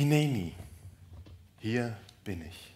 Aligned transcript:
Hineni, 0.00 0.54
hier 1.58 1.94
bin 2.24 2.40
ich. 2.40 2.72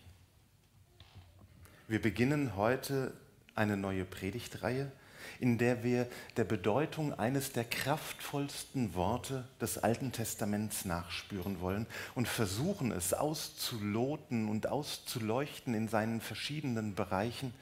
Wir 1.89 2.03
beginnen 2.03 2.55
heute 2.55 3.15
eine 3.55 3.79
neue 3.79 4.05
Predigtreihe, 4.05 4.93
in 5.41 5.57
der 5.57 5.83
wir 5.83 6.07
der 6.37 6.45
Bedeutung 6.45 7.19
eines 7.19 7.51
der 7.53 7.65
kraftvollsten 7.65 8.95
Worte 8.95 9.49
des 9.59 9.79
Alten 9.79 10.13
Testaments 10.13 10.85
nachspüren 10.85 11.63
wollen 11.63 11.87
und 12.15 12.29
versuchen 12.29 12.93
es 12.93 13.15
auszuloten 13.15 14.47
und 14.51 14.67
auszuleuchten 14.67 15.73
in 15.73 15.89
seinen 15.89 16.21
verschiedenen 16.21 16.95
Bereichen 16.95 17.55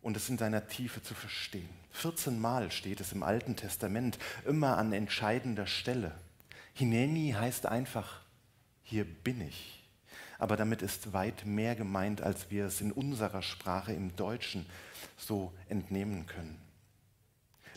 und 0.00 0.16
es 0.16 0.28
in 0.28 0.38
seiner 0.38 0.68
Tiefe 0.68 1.02
zu 1.02 1.14
verstehen. 1.14 1.70
14 1.90 2.40
Mal 2.40 2.70
steht 2.70 3.00
es 3.00 3.10
im 3.10 3.24
Alten 3.24 3.56
Testament, 3.56 4.16
immer 4.46 4.78
an 4.78 4.92
entscheidender 4.92 5.66
Stelle. 5.66 6.12
Hineni 6.72 7.34
heißt 7.36 7.66
einfach, 7.66 8.20
hier 8.86 9.04
bin 9.04 9.40
ich. 9.40 9.82
Aber 10.38 10.56
damit 10.56 10.80
ist 10.80 11.12
weit 11.12 11.44
mehr 11.44 11.74
gemeint, 11.74 12.20
als 12.20 12.50
wir 12.50 12.66
es 12.66 12.80
in 12.80 12.92
unserer 12.92 13.42
Sprache 13.42 13.92
im 13.92 14.14
Deutschen 14.16 14.66
so 15.16 15.52
entnehmen 15.68 16.26
können. 16.26 16.58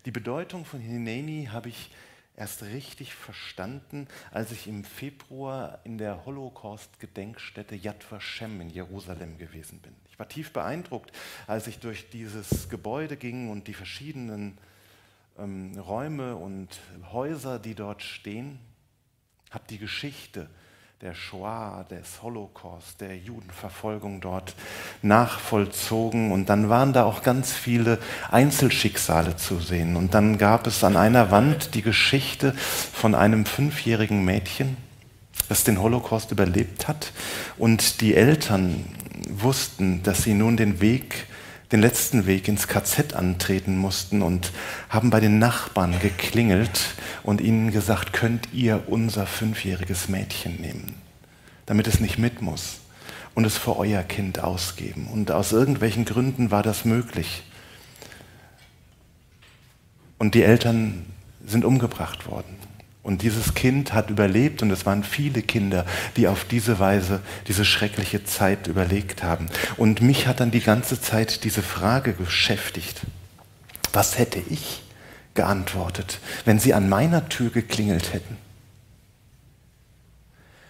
Die 0.06 0.12
Bedeutung 0.12 0.66
von 0.66 0.80
Hineni 0.80 1.50
habe 1.52 1.70
ich 1.70 1.92
erst 2.36 2.64
richtig 2.64 3.14
verstanden, 3.14 4.08
als 4.32 4.52
ich 4.52 4.68
im 4.68 4.84
Februar 4.84 5.80
in 5.84 5.98
der 5.98 6.26
Holocaust-Gedenkstätte 6.26 7.76
Yad 7.76 8.10
Vashem 8.10 8.62
in 8.62 8.70
Jerusalem 8.70 9.38
gewesen 9.38 9.80
bin. 9.80 9.94
Ich 10.10 10.20
war 10.20 10.30
tief 10.30 10.54
beeindruckt, 10.54 11.12
als 11.48 11.68
ich 11.68 11.80
durch 11.80 12.10
dieses 12.10 12.70
Gebäude 12.70 13.18
ging 13.18 13.50
und 13.50 13.68
die 13.68 13.74
verschiedenen 13.74 14.58
ähm, 15.38 15.78
Räume 15.78 16.36
und 16.36 16.70
Häuser, 17.12 17.60
die 17.60 17.76
dort 17.76 18.04
stehen, 18.04 18.60
habe 19.50 19.66
die 19.70 19.80
Geschichte 19.80 20.50
der 21.02 21.14
Shoah, 21.14 21.86
des 21.90 22.22
Holocaust, 22.22 23.00
der 23.00 23.16
Judenverfolgung 23.16 24.20
dort 24.20 24.54
nachvollzogen. 25.02 26.34
Und 26.34 26.50
dann 26.50 26.68
waren 26.68 26.92
da 26.92 27.06
auch 27.06 27.24
ganz 27.24 27.54
viele 27.54 28.00
Einzelschicksale 28.30 29.38
zu 29.38 29.60
sehen. 29.60 29.96
Und 29.96 30.14
dann 30.14 30.38
gab 30.38 30.68
es 30.68 30.84
an 30.84 30.98
einer 30.98 31.32
Wand 31.32 31.74
die 31.74 31.84
Geschichte 31.84 32.52
von 32.52 33.16
einem 33.16 33.46
fünfjährigen 33.46 34.26
Mädchen, 34.26 34.76
das 35.48 35.64
den 35.64 35.82
Holocaust 35.82 36.32
überlebt 36.32 36.90
hat. 36.90 37.14
Und 37.58 38.02
die 38.02 38.16
Eltern 38.16 38.84
wussten, 39.30 40.04
dass 40.04 40.24
sie 40.24 40.34
nun 40.34 40.58
den 40.58 40.82
Weg 40.82 41.28
den 41.72 41.82
letzten 41.82 42.26
Weg 42.26 42.48
ins 42.48 42.68
KZ 42.68 43.14
antreten 43.14 43.78
mussten 43.78 44.22
und 44.22 44.52
haben 44.90 45.10
bei 45.10 45.20
den 45.20 45.38
Nachbarn 45.38 46.00
geklingelt 46.00 46.96
und 47.24 47.42
ihnen 47.42 47.72
gesagt, 47.72 48.14
könnt 48.14 48.50
ihr 48.54 48.84
unser 48.88 49.28
fünfjähriges 49.28 50.10
Mädchen 50.10 50.56
nehmen, 50.56 50.96
damit 51.68 51.88
es 51.88 52.00
nicht 52.00 52.18
mit 52.18 52.42
muss 52.42 52.80
und 53.36 53.46
es 53.46 53.58
für 53.58 53.78
euer 53.78 54.02
Kind 54.02 54.40
ausgeben. 54.40 55.08
Und 55.08 55.32
aus 55.32 55.52
irgendwelchen 55.52 56.06
Gründen 56.06 56.50
war 56.50 56.64
das 56.64 56.86
möglich. 56.86 57.44
Und 60.18 60.34
die 60.34 60.44
Eltern 60.44 61.06
sind 61.46 61.66
umgebracht 61.66 62.28
worden. 62.28 62.59
Und 63.10 63.24
dieses 63.24 63.56
Kind 63.56 63.94
hat 63.94 64.12
überlebt 64.12 64.62
und 64.62 64.70
es 64.70 64.86
waren 64.86 65.04
viele 65.04 65.42
Kinder, 65.42 65.84
die 66.16 66.28
auf 66.28 66.46
diese 66.46 66.78
Weise 66.78 67.22
diese 67.48 67.66
schreckliche 67.66 68.24
Zeit 68.24 68.68
überlegt 68.68 69.24
haben. 69.24 69.48
Und 69.78 70.04
mich 70.04 70.28
hat 70.28 70.40
dann 70.40 70.52
die 70.52 70.60
ganze 70.60 71.02
Zeit 71.02 71.44
diese 71.44 71.64
Frage 71.64 72.12
beschäftigt. 72.14 73.02
Was 73.94 74.20
hätte 74.20 74.40
ich 74.48 74.84
geantwortet, 75.34 76.20
wenn 76.46 76.60
sie 76.60 76.76
an 76.76 76.88
meiner 76.88 77.28
Tür 77.30 77.50
geklingelt 77.50 78.14
hätten? 78.14 78.38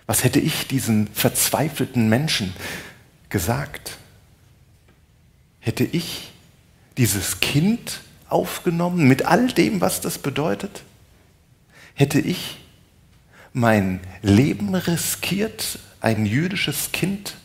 Was 0.06 0.24
hätte 0.24 0.40
ich 0.40 0.66
diesen 0.66 1.10
verzweifelten 1.14 2.08
Menschen 2.08 2.54
gesagt? 3.28 3.98
Hätte 5.60 5.84
ich 5.84 6.32
dieses 6.96 7.42
Kind 7.42 8.00
aufgenommen 8.30 9.10
mit 9.10 9.26
all 9.26 9.48
dem, 9.48 9.82
was 9.82 10.00
das 10.00 10.18
bedeutet? 10.18 10.84
Hätte 12.00 12.20
ich 12.20 12.58
mein 13.52 14.00
Leben 14.22 14.74
riskiert, 14.74 15.80
ein 16.00 16.26
jüdisches 16.26 16.94
Kind 16.94 17.36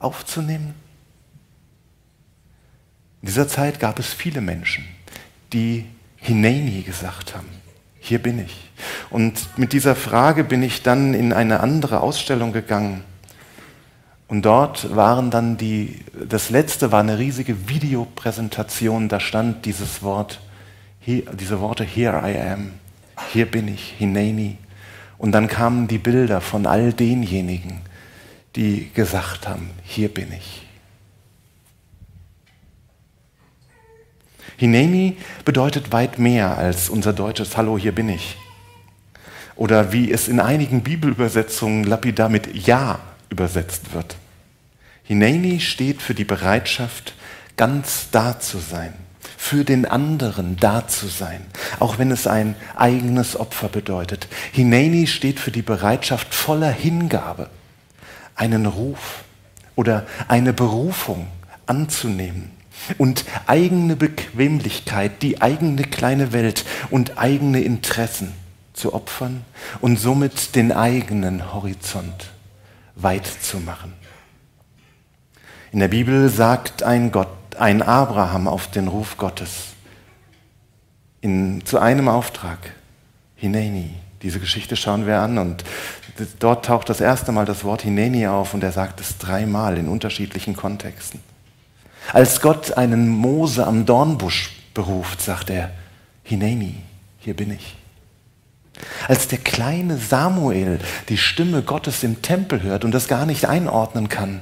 aufzunehmen? 0.00 0.74
In 3.22 3.28
dieser 3.28 3.46
Zeit 3.46 3.78
gab 3.78 4.00
es 4.00 4.12
viele 4.12 4.40
Menschen, 4.40 4.84
die 5.52 5.86
Hineni 6.16 6.82
gesagt 6.82 7.36
haben. 7.36 7.46
Hier 8.00 8.18
bin 8.20 8.44
ich. 8.44 8.70
Und 9.08 9.56
mit 9.56 9.72
dieser 9.72 9.94
Frage 9.94 10.42
bin 10.42 10.64
ich 10.64 10.82
dann 10.82 11.14
in 11.14 11.32
eine 11.32 11.60
andere 11.60 12.00
Ausstellung 12.00 12.52
gegangen. 12.52 13.04
Und 14.26 14.46
dort 14.46 14.96
waren 14.96 15.30
dann 15.30 15.56
die, 15.58 16.00
das 16.28 16.50
letzte 16.50 16.90
war 16.90 17.00
eine 17.00 17.18
riesige 17.18 17.68
Videopräsentation, 17.68 19.08
da 19.08 19.20
stand 19.20 19.64
dieses 19.64 20.02
Wort, 20.02 20.40
diese 21.06 21.60
Worte, 21.60 21.84
Here 21.84 22.20
I 22.28 22.36
am 22.36 22.72
hier 23.32 23.46
bin 23.46 23.68
ich, 23.68 23.94
Hineni. 23.98 24.56
Und 25.18 25.32
dann 25.32 25.48
kamen 25.48 25.88
die 25.88 25.98
Bilder 25.98 26.40
von 26.40 26.66
all 26.66 26.92
denjenigen, 26.92 27.80
die 28.56 28.90
gesagt 28.94 29.46
haben, 29.46 29.70
hier 29.82 30.08
bin 30.08 30.32
ich. 30.32 30.66
Hineni 34.56 35.16
bedeutet 35.44 35.92
weit 35.92 36.18
mehr 36.18 36.58
als 36.58 36.88
unser 36.88 37.12
deutsches 37.12 37.56
Hallo, 37.56 37.78
hier 37.78 37.92
bin 37.92 38.08
ich. 38.08 38.36
Oder 39.56 39.92
wie 39.92 40.10
es 40.10 40.28
in 40.28 40.40
einigen 40.40 40.82
Bibelübersetzungen 40.82 41.84
lapidar 41.84 42.28
mit 42.28 42.66
Ja 42.66 42.98
übersetzt 43.28 43.94
wird. 43.94 44.16
Hineni 45.04 45.60
steht 45.60 46.02
für 46.02 46.14
die 46.14 46.24
Bereitschaft, 46.24 47.14
ganz 47.56 48.08
da 48.10 48.38
zu 48.40 48.58
sein 48.58 48.94
für 49.42 49.64
den 49.64 49.86
anderen 49.86 50.58
da 50.58 50.86
zu 50.86 51.08
sein, 51.08 51.40
auch 51.80 51.98
wenn 51.98 52.10
es 52.10 52.26
ein 52.26 52.54
eigenes 52.76 53.40
Opfer 53.40 53.68
bedeutet. 53.68 54.28
Hineni 54.52 55.06
steht 55.06 55.40
für 55.40 55.50
die 55.50 55.62
Bereitschaft 55.62 56.34
voller 56.34 56.70
Hingabe, 56.70 57.48
einen 58.36 58.66
Ruf 58.66 59.24
oder 59.76 60.06
eine 60.28 60.52
Berufung 60.52 61.26
anzunehmen 61.64 62.50
und 62.98 63.24
eigene 63.46 63.96
Bequemlichkeit, 63.96 65.22
die 65.22 65.40
eigene 65.40 65.84
kleine 65.84 66.34
Welt 66.34 66.66
und 66.90 67.16
eigene 67.16 67.62
Interessen 67.62 68.34
zu 68.74 68.92
opfern 68.92 69.42
und 69.80 69.98
somit 69.98 70.54
den 70.54 70.70
eigenen 70.70 71.54
Horizont 71.54 72.30
weit 72.94 73.26
zu 73.26 73.58
machen. 73.58 73.94
In 75.72 75.80
der 75.80 75.88
Bibel 75.88 76.28
sagt 76.28 76.82
ein 76.82 77.10
Gott, 77.10 77.39
ein 77.60 77.82
Abraham 77.82 78.48
auf 78.48 78.70
den 78.70 78.88
Ruf 78.88 79.16
Gottes 79.16 79.74
in, 81.20 81.64
zu 81.64 81.78
einem 81.78 82.08
Auftrag, 82.08 82.58
Hineni. 83.36 83.90
Diese 84.22 84.40
Geschichte 84.40 84.76
schauen 84.76 85.06
wir 85.06 85.18
an 85.20 85.38
und 85.38 85.64
dort 86.38 86.64
taucht 86.64 86.88
das 86.88 87.00
erste 87.00 87.32
Mal 87.32 87.46
das 87.46 87.64
Wort 87.64 87.82
Hineni 87.82 88.26
auf 88.26 88.54
und 88.54 88.62
er 88.62 88.72
sagt 88.72 89.00
es 89.00 89.18
dreimal 89.18 89.78
in 89.78 89.88
unterschiedlichen 89.88 90.56
Kontexten. 90.56 91.20
Als 92.12 92.40
Gott 92.40 92.76
einen 92.76 93.08
Mose 93.08 93.66
am 93.66 93.86
Dornbusch 93.86 94.52
beruft, 94.74 95.20
sagt 95.20 95.50
er, 95.50 95.70
Hineni, 96.22 96.76
hier 97.18 97.34
bin 97.34 97.50
ich. 97.52 97.76
Als 99.08 99.28
der 99.28 99.38
kleine 99.38 99.98
Samuel 99.98 100.78
die 101.10 101.18
Stimme 101.18 101.62
Gottes 101.62 102.02
im 102.02 102.22
Tempel 102.22 102.62
hört 102.62 102.84
und 102.84 102.92
das 102.92 103.08
gar 103.08 103.26
nicht 103.26 103.46
einordnen 103.46 104.08
kann, 104.08 104.40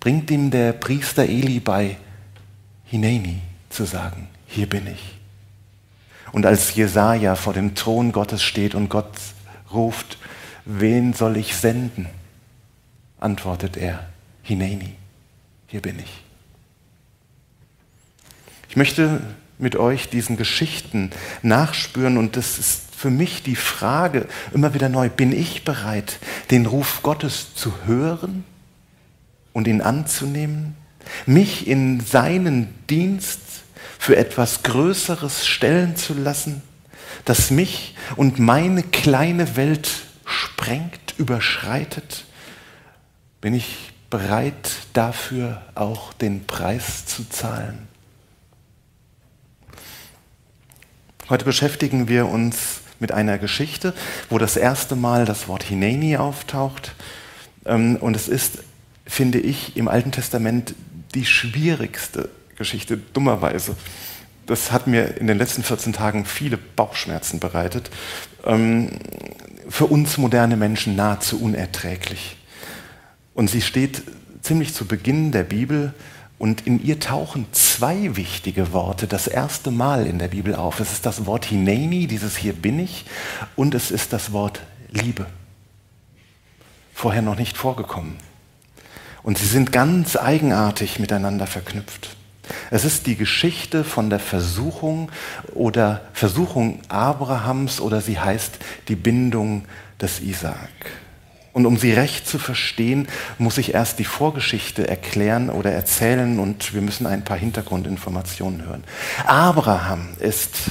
bringt 0.00 0.30
ihm 0.30 0.50
der 0.50 0.72
Priester 0.72 1.24
Eli 1.24 1.60
bei, 1.60 1.96
Hineni 2.90 3.40
zu 3.68 3.84
sagen, 3.84 4.26
hier 4.48 4.68
bin 4.68 4.88
ich. 4.88 5.16
Und 6.32 6.44
als 6.44 6.74
Jesaja 6.74 7.36
vor 7.36 7.52
dem 7.52 7.76
Thron 7.76 8.10
Gottes 8.10 8.42
steht 8.42 8.74
und 8.74 8.88
Gott 8.88 9.12
ruft, 9.72 10.18
wen 10.64 11.12
soll 11.12 11.36
ich 11.36 11.54
senden? 11.54 12.08
antwortet 13.20 13.76
er, 13.76 14.08
Hineni, 14.42 14.94
hier 15.68 15.82
bin 15.82 15.98
ich. 15.98 16.24
Ich 18.68 18.76
möchte 18.76 19.20
mit 19.58 19.76
euch 19.76 20.08
diesen 20.08 20.36
Geschichten 20.36 21.10
nachspüren 21.42 22.16
und 22.16 22.36
das 22.36 22.58
ist 22.58 22.94
für 22.96 23.10
mich 23.10 23.42
die 23.42 23.56
Frage 23.56 24.26
immer 24.52 24.74
wieder 24.74 24.88
neu, 24.88 25.10
bin 25.10 25.32
ich 25.32 25.64
bereit, 25.64 26.18
den 26.50 26.66
Ruf 26.66 27.02
Gottes 27.02 27.54
zu 27.54 27.72
hören 27.84 28.44
und 29.52 29.68
ihn 29.68 29.80
anzunehmen? 29.80 30.79
Mich 31.26 31.66
in 31.66 32.00
seinen 32.00 32.74
Dienst 32.88 33.40
für 33.98 34.16
etwas 34.16 34.62
Größeres 34.62 35.46
stellen 35.46 35.96
zu 35.96 36.14
lassen, 36.14 36.62
das 37.24 37.50
mich 37.50 37.96
und 38.16 38.38
meine 38.38 38.82
kleine 38.82 39.56
Welt 39.56 39.88
sprengt, 40.24 41.14
überschreitet, 41.18 42.24
bin 43.40 43.54
ich 43.54 43.92
bereit 44.08 44.70
dafür 44.92 45.62
auch 45.74 46.12
den 46.12 46.46
Preis 46.46 47.06
zu 47.06 47.28
zahlen. 47.28 47.88
Heute 51.28 51.44
beschäftigen 51.44 52.08
wir 52.08 52.26
uns 52.26 52.80
mit 52.98 53.12
einer 53.12 53.38
Geschichte, 53.38 53.94
wo 54.28 54.38
das 54.38 54.56
erste 54.56 54.96
Mal 54.96 55.24
das 55.24 55.46
Wort 55.46 55.62
Hineni 55.62 56.16
auftaucht. 56.16 56.94
Ähm, 57.64 57.96
und 57.96 58.16
es 58.16 58.28
ist, 58.28 58.58
finde 59.06 59.38
ich, 59.38 59.76
im 59.76 59.88
Alten 59.88 60.10
Testament 60.10 60.74
die 61.14 61.26
schwierigste 61.26 62.30
Geschichte, 62.56 62.96
dummerweise. 62.96 63.76
Das 64.46 64.72
hat 64.72 64.86
mir 64.86 65.16
in 65.18 65.26
den 65.26 65.38
letzten 65.38 65.62
14 65.62 65.92
Tagen 65.92 66.24
viele 66.24 66.56
Bauchschmerzen 66.56 67.40
bereitet. 67.40 67.90
Ähm, 68.44 68.90
für 69.68 69.86
uns 69.86 70.18
moderne 70.18 70.56
Menschen 70.56 70.96
nahezu 70.96 71.40
unerträglich. 71.40 72.36
Und 73.34 73.48
sie 73.48 73.62
steht 73.62 74.02
ziemlich 74.42 74.74
zu 74.74 74.86
Beginn 74.86 75.32
der 75.32 75.44
Bibel 75.44 75.94
und 76.38 76.66
in 76.66 76.82
ihr 76.82 76.98
tauchen 76.98 77.46
zwei 77.52 78.16
wichtige 78.16 78.72
Worte 78.72 79.06
das 79.06 79.26
erste 79.26 79.70
Mal 79.70 80.06
in 80.06 80.18
der 80.18 80.28
Bibel 80.28 80.54
auf. 80.54 80.80
Es 80.80 80.92
ist 80.92 81.06
das 81.06 81.26
Wort 81.26 81.44
Hineni, 81.44 82.06
dieses 82.06 82.36
Hier 82.36 82.54
bin 82.54 82.78
ich, 82.80 83.04
und 83.56 83.74
es 83.74 83.90
ist 83.90 84.12
das 84.12 84.32
Wort 84.32 84.62
Liebe. 84.90 85.26
Vorher 86.94 87.22
noch 87.22 87.36
nicht 87.36 87.56
vorgekommen. 87.56 88.16
Und 89.22 89.38
sie 89.38 89.46
sind 89.46 89.72
ganz 89.72 90.16
eigenartig 90.16 90.98
miteinander 90.98 91.46
verknüpft. 91.46 92.16
Es 92.70 92.84
ist 92.84 93.06
die 93.06 93.16
Geschichte 93.16 93.84
von 93.84 94.10
der 94.10 94.18
Versuchung 94.18 95.10
oder 95.54 96.02
Versuchung 96.12 96.80
Abrahams 96.88 97.80
oder 97.80 98.00
sie 98.00 98.18
heißt 98.18 98.58
die 98.88 98.96
Bindung 98.96 99.64
des 100.00 100.20
Isaak. 100.20 100.70
Und 101.52 101.66
um 101.66 101.76
sie 101.76 101.92
recht 101.92 102.28
zu 102.28 102.38
verstehen, 102.38 103.08
muss 103.38 103.58
ich 103.58 103.74
erst 103.74 103.98
die 103.98 104.04
Vorgeschichte 104.04 104.86
erklären 104.86 105.50
oder 105.50 105.72
erzählen 105.72 106.38
und 106.38 106.74
wir 106.74 106.80
müssen 106.80 107.06
ein 107.06 107.24
paar 107.24 107.36
Hintergrundinformationen 107.36 108.64
hören. 108.64 108.84
Abraham 109.26 110.10
ist 110.20 110.70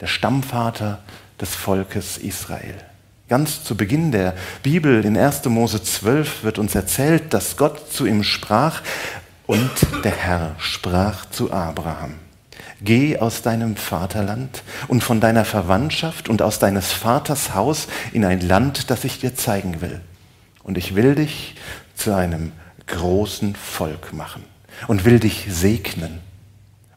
der 0.00 0.06
Stammvater 0.06 1.02
des 1.40 1.54
Volkes 1.54 2.18
Israel. 2.18 2.76
Ganz 3.30 3.62
zu 3.62 3.76
Beginn 3.76 4.10
der 4.10 4.34
Bibel 4.64 5.04
in 5.04 5.16
1. 5.16 5.44
Mose 5.44 5.80
12 5.80 6.42
wird 6.42 6.58
uns 6.58 6.74
erzählt, 6.74 7.32
dass 7.32 7.56
Gott 7.56 7.92
zu 7.92 8.04
ihm 8.04 8.24
sprach 8.24 8.82
und 9.46 9.70
der 10.02 10.16
Herr 10.16 10.56
sprach 10.58 11.30
zu 11.30 11.52
Abraham. 11.52 12.14
Geh 12.80 13.20
aus 13.20 13.42
deinem 13.42 13.76
Vaterland 13.76 14.64
und 14.88 15.04
von 15.04 15.20
deiner 15.20 15.44
Verwandtschaft 15.44 16.28
und 16.28 16.42
aus 16.42 16.58
deines 16.58 16.90
Vaters 16.90 17.54
Haus 17.54 17.86
in 18.12 18.24
ein 18.24 18.40
Land, 18.40 18.90
das 18.90 19.04
ich 19.04 19.20
dir 19.20 19.36
zeigen 19.36 19.80
will. 19.80 20.00
Und 20.64 20.76
ich 20.76 20.96
will 20.96 21.14
dich 21.14 21.54
zu 21.94 22.12
einem 22.12 22.50
großen 22.88 23.54
Volk 23.54 24.12
machen 24.12 24.42
und 24.88 25.04
will 25.04 25.20
dich 25.20 25.46
segnen 25.48 26.18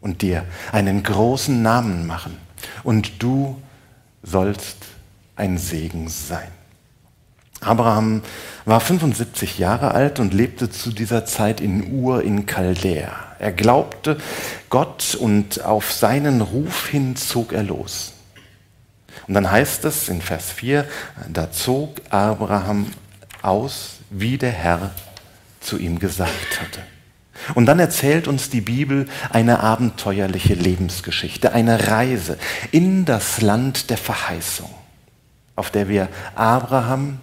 und 0.01 0.23
dir 0.23 0.45
einen 0.71 1.03
großen 1.03 1.61
Namen 1.61 2.07
machen. 2.07 2.39
Und 2.83 3.21
du 3.21 3.61
sollst 4.23 4.92
ein 5.35 5.57
Segen 5.57 6.07
sein. 6.09 6.47
Abraham 7.61 8.21
war 8.65 8.79
75 8.79 9.57
Jahre 9.57 9.91
alt 9.91 10.19
und 10.19 10.33
lebte 10.33 10.69
zu 10.69 10.91
dieser 10.91 11.25
Zeit 11.25 11.61
in 11.61 11.93
Ur 11.93 12.23
in 12.23 12.45
Chaldea. 12.45 13.11
Er 13.39 13.51
glaubte 13.51 14.17
Gott 14.69 15.15
und 15.15 15.63
auf 15.63 15.91
seinen 15.91 16.41
Ruf 16.41 16.87
hin 16.87 17.15
zog 17.15 17.53
er 17.53 17.63
los. 17.63 18.13
Und 19.27 19.33
dann 19.33 19.49
heißt 19.49 19.85
es 19.85 20.09
in 20.09 20.21
Vers 20.21 20.51
4, 20.51 20.85
da 21.29 21.51
zog 21.51 22.01
Abraham 22.09 22.87
aus, 23.41 23.97
wie 24.09 24.37
der 24.37 24.51
Herr 24.51 24.91
zu 25.59 25.77
ihm 25.77 25.99
gesagt 25.99 26.61
hatte. 26.61 26.81
Und 27.55 27.65
dann 27.65 27.79
erzählt 27.79 28.27
uns 28.27 28.49
die 28.49 28.61
Bibel 28.61 29.07
eine 29.29 29.59
abenteuerliche 29.59 30.53
Lebensgeschichte, 30.53 31.53
eine 31.53 31.87
Reise 31.87 32.37
in 32.71 33.05
das 33.05 33.41
Land 33.41 33.89
der 33.89 33.97
Verheißung, 33.97 34.69
auf 35.55 35.71
der 35.71 35.89
wir 35.89 36.09
Abraham 36.35 37.19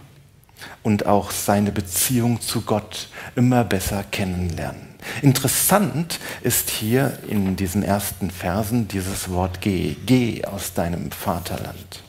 und 0.82 1.06
auch 1.06 1.30
seine 1.30 1.72
Beziehung 1.72 2.40
zu 2.40 2.62
Gott 2.62 3.08
immer 3.34 3.64
besser 3.64 4.04
kennenlernen. 4.10 4.90
Interessant 5.22 6.20
ist 6.42 6.68
hier 6.68 7.18
in 7.26 7.56
diesen 7.56 7.82
ersten 7.82 8.30
Versen 8.30 8.88
dieses 8.88 9.30
Wort 9.30 9.60
geh, 9.60 9.96
geh 10.06 10.44
aus 10.44 10.74
deinem 10.74 11.10
Vaterland. 11.10 12.02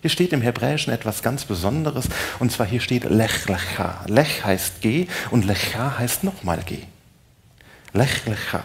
Hier 0.00 0.10
steht 0.10 0.32
im 0.32 0.42
Hebräischen 0.42 0.92
etwas 0.92 1.22
ganz 1.22 1.44
Besonderes 1.44 2.08
und 2.38 2.52
zwar 2.52 2.66
hier 2.66 2.80
steht 2.80 3.04
Lech 3.04 3.48
Lecha. 3.48 4.04
Lech 4.06 4.44
heißt 4.44 4.80
geh 4.80 5.08
und 5.30 5.44
Lecha 5.44 5.98
heißt 5.98 6.24
nochmal 6.24 6.60
geh. 6.64 6.84
Lech 7.92 8.24
Lecha. 8.26 8.64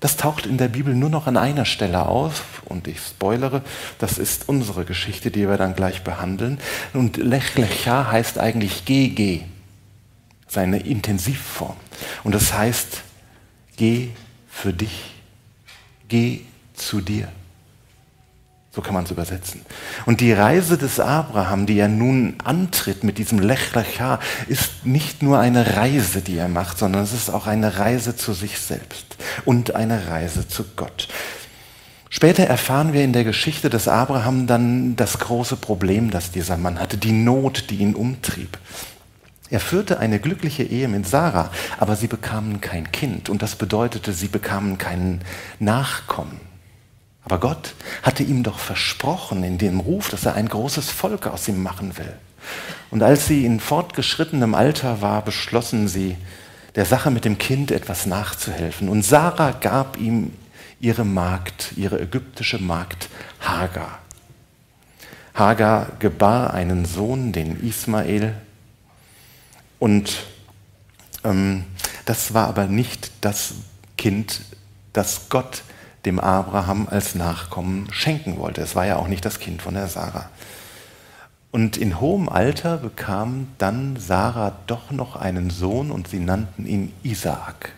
Das 0.00 0.16
taucht 0.16 0.46
in 0.46 0.58
der 0.58 0.68
Bibel 0.68 0.94
nur 0.94 1.08
noch 1.08 1.26
an 1.26 1.36
einer 1.36 1.64
Stelle 1.64 2.06
auf 2.06 2.62
und 2.66 2.88
ich 2.88 2.98
spoilere, 2.98 3.62
das 3.98 4.18
ist 4.18 4.48
unsere 4.48 4.84
Geschichte, 4.84 5.30
die 5.30 5.48
wir 5.48 5.56
dann 5.56 5.74
gleich 5.74 6.02
behandeln. 6.02 6.58
Und 6.92 7.16
Lech 7.16 7.56
Lecha 7.56 8.10
heißt 8.10 8.38
eigentlich 8.38 8.84
geh 8.84 9.42
seine 10.46 10.78
Intensivform. 10.78 11.76
Und 12.22 12.34
das 12.34 12.52
heißt, 12.52 13.02
geh 13.76 14.10
für 14.48 14.72
dich, 14.72 15.12
geh 16.08 16.40
zu 16.74 17.00
dir. 17.00 17.28
So 18.74 18.82
kann 18.82 18.94
man 18.94 19.04
es 19.04 19.10
übersetzen. 19.12 19.60
Und 20.04 20.20
die 20.20 20.32
Reise 20.32 20.76
des 20.76 20.98
Abraham, 20.98 21.66
die 21.66 21.78
er 21.78 21.88
nun 21.88 22.34
antritt 22.42 23.04
mit 23.04 23.18
diesem 23.18 23.38
Lech 23.38 23.72
Lecha, 23.74 24.18
ist 24.48 24.84
nicht 24.84 25.22
nur 25.22 25.38
eine 25.38 25.76
Reise, 25.76 26.22
die 26.22 26.36
er 26.36 26.48
macht, 26.48 26.78
sondern 26.78 27.04
es 27.04 27.12
ist 27.12 27.30
auch 27.30 27.46
eine 27.46 27.78
Reise 27.78 28.16
zu 28.16 28.32
sich 28.32 28.58
selbst 28.58 29.16
und 29.44 29.76
eine 29.76 30.08
Reise 30.08 30.48
zu 30.48 30.64
Gott. 30.74 31.08
Später 32.10 32.44
erfahren 32.44 32.92
wir 32.92 33.04
in 33.04 33.12
der 33.12 33.24
Geschichte 33.24 33.70
des 33.70 33.86
Abraham 33.86 34.46
dann 34.46 34.96
das 34.96 35.18
große 35.18 35.56
Problem, 35.56 36.10
das 36.10 36.32
dieser 36.32 36.56
Mann 36.56 36.80
hatte, 36.80 36.96
die 36.96 37.12
Not, 37.12 37.70
die 37.70 37.76
ihn 37.76 37.94
umtrieb. 37.94 38.58
Er 39.50 39.60
führte 39.60 40.00
eine 40.00 40.18
glückliche 40.18 40.64
Ehe 40.64 40.88
mit 40.88 41.06
Sarah, 41.06 41.50
aber 41.78 41.94
sie 41.94 42.08
bekamen 42.08 42.60
kein 42.60 42.90
Kind 42.90 43.28
und 43.28 43.42
das 43.42 43.54
bedeutete, 43.54 44.12
sie 44.12 44.28
bekamen 44.28 44.78
keinen 44.78 45.20
Nachkommen. 45.60 46.53
Aber 47.24 47.38
Gott 47.38 47.74
hatte 48.02 48.22
ihm 48.22 48.42
doch 48.42 48.58
versprochen 48.58 49.44
in 49.44 49.58
dem 49.58 49.80
Ruf, 49.80 50.10
dass 50.10 50.26
er 50.26 50.34
ein 50.34 50.48
großes 50.48 50.90
Volk 50.90 51.26
aus 51.26 51.48
ihm 51.48 51.62
machen 51.62 51.96
will. 51.96 52.12
Und 52.90 53.02
als 53.02 53.26
sie 53.26 53.46
in 53.46 53.60
fortgeschrittenem 53.60 54.54
Alter 54.54 55.00
war, 55.00 55.22
beschlossen 55.22 55.88
sie, 55.88 56.16
der 56.74 56.84
Sache 56.84 57.10
mit 57.10 57.24
dem 57.24 57.38
Kind 57.38 57.70
etwas 57.70 58.04
nachzuhelfen. 58.04 58.88
Und 58.88 59.02
Sarah 59.02 59.52
gab 59.52 59.96
ihm 59.96 60.32
ihre 60.80 61.04
Magd, 61.04 61.72
ihre 61.76 62.00
ägyptische 62.00 62.58
Magd 62.58 63.08
Hagar. 63.40 64.00
Hagar 65.34 65.92
gebar 65.98 66.52
einen 66.52 66.84
Sohn, 66.84 67.32
den 67.32 67.60
Ismael, 67.66 68.34
und 69.84 70.24
ähm, 71.24 71.64
das 72.06 72.32
war 72.32 72.48
aber 72.48 72.66
nicht 72.66 73.10
das 73.20 73.52
Kind, 73.98 74.40
das 74.94 75.28
Gott 75.28 75.62
dem 76.04 76.20
Abraham 76.20 76.88
als 76.90 77.14
Nachkommen 77.14 77.88
schenken 77.92 78.38
wollte. 78.38 78.60
Es 78.60 78.76
war 78.76 78.86
ja 78.86 78.96
auch 78.96 79.08
nicht 79.08 79.24
das 79.24 79.40
Kind 79.40 79.62
von 79.62 79.74
der 79.74 79.88
Sarah. 79.88 80.28
Und 81.50 81.76
in 81.76 82.00
hohem 82.00 82.28
Alter 82.28 82.78
bekam 82.78 83.48
dann 83.58 83.96
Sarah 83.96 84.56
doch 84.66 84.90
noch 84.90 85.16
einen 85.16 85.50
Sohn 85.50 85.90
und 85.90 86.08
sie 86.08 86.18
nannten 86.18 86.66
ihn 86.66 86.92
Isaak. 87.04 87.72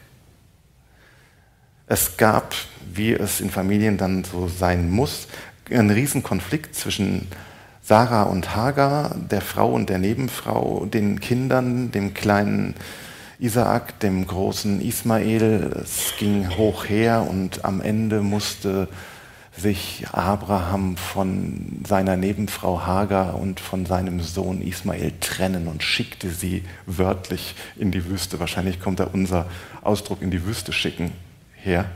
Es 1.87 2.17
gab, 2.17 2.55
wie 2.93 3.13
es 3.13 3.41
in 3.41 3.51
Familien 3.51 3.99
dann 3.99 4.25
so 4.25 4.49
sein 4.49 4.91
muss, 4.91 5.29
einen 5.71 5.91
Riesenkonflikt 5.91 6.75
zwischen 6.75 7.29
Sarah 7.83 8.25
und 8.25 8.57
Hagar, 8.57 9.15
der 9.15 9.41
Frau 9.41 9.71
und 9.71 9.89
der 9.89 9.99
Nebenfrau, 9.99 10.87
den 10.87 11.21
Kindern, 11.21 11.93
dem 11.93 12.15
kleinen 12.15 12.75
Isaak, 13.39 14.01
dem 14.01 14.27
großen 14.27 14.81
Ismael. 14.81 15.83
Es 15.83 16.15
ging 16.19 16.57
hoch 16.57 16.89
her 16.89 17.27
und 17.29 17.65
am 17.65 17.81
Ende 17.81 18.23
musste 18.23 18.89
sich 19.57 20.07
Abraham 20.13 20.97
von 20.97 21.83
seiner 21.87 22.17
Nebenfrau 22.17 22.87
Hagar 22.87 23.39
und 23.39 23.61
von 23.61 23.87
seinem 23.87 24.21
Sohn 24.21 24.61
Ismael 24.61 25.13
trennen 25.21 25.67
und 25.67 25.83
schickte 25.83 26.31
sie 26.31 26.65
wörtlich 26.87 27.55
in 27.77 27.91
die 27.91 28.05
Wüste. 28.07 28.41
Wahrscheinlich 28.41 28.81
kommt 28.81 29.01
da 29.01 29.05
unser 29.05 29.47
Ausdruck 29.83 30.23
in 30.23 30.31
die 30.31 30.45
Wüste 30.45 30.73
schicken 30.73 31.13
her. 31.55 31.87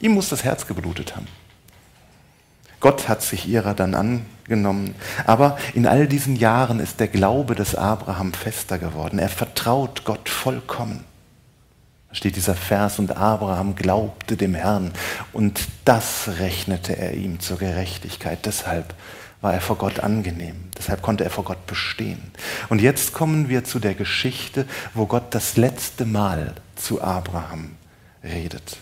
Ihm 0.00 0.12
muss 0.12 0.30
das 0.30 0.44
Herz 0.44 0.66
geblutet 0.66 1.16
haben. 1.16 1.26
Gott 2.80 3.08
hat 3.08 3.22
sich 3.22 3.46
ihrer 3.46 3.74
dann 3.74 3.94
angenommen. 4.50 4.94
Aber 5.26 5.56
in 5.74 5.86
all 5.86 6.06
diesen 6.06 6.36
Jahren 6.36 6.80
ist 6.80 7.00
der 7.00 7.08
Glaube 7.08 7.54
des 7.54 7.74
Abraham 7.74 8.32
fester 8.32 8.78
geworden. 8.78 9.18
Er 9.18 9.28
vertraut 9.28 10.04
Gott 10.04 10.28
vollkommen. 10.28 11.04
Da 12.08 12.16
steht 12.16 12.34
dieser 12.34 12.56
Vers, 12.56 12.98
und 12.98 13.16
Abraham 13.16 13.76
glaubte 13.76 14.36
dem 14.36 14.54
Herrn, 14.54 14.90
und 15.32 15.60
das 15.84 16.28
rechnete 16.40 16.96
er 16.96 17.14
ihm 17.14 17.38
zur 17.38 17.58
Gerechtigkeit. 17.58 18.44
Deshalb 18.44 18.94
war 19.40 19.54
er 19.54 19.60
vor 19.60 19.76
Gott 19.76 20.00
angenehm. 20.00 20.56
Deshalb 20.76 21.02
konnte 21.02 21.22
er 21.22 21.30
vor 21.30 21.44
Gott 21.44 21.64
bestehen. 21.66 22.20
Und 22.68 22.80
jetzt 22.80 23.12
kommen 23.12 23.48
wir 23.48 23.62
zu 23.62 23.78
der 23.78 23.94
Geschichte, 23.94 24.66
wo 24.92 25.06
Gott 25.06 25.34
das 25.34 25.56
letzte 25.56 26.04
Mal 26.04 26.54
zu 26.74 27.00
Abraham 27.00 27.76
redet. 28.24 28.78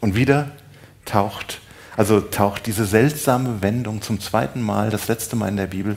Und 0.00 0.14
wieder 0.14 0.52
taucht 1.04 1.60
Also 1.98 2.20
taucht 2.20 2.66
diese 2.66 2.86
seltsame 2.86 3.60
Wendung 3.60 4.02
zum 4.02 4.20
zweiten 4.20 4.62
Mal, 4.62 4.88
das 4.88 5.08
letzte 5.08 5.34
Mal 5.34 5.48
in 5.48 5.56
der 5.56 5.66
Bibel, 5.66 5.96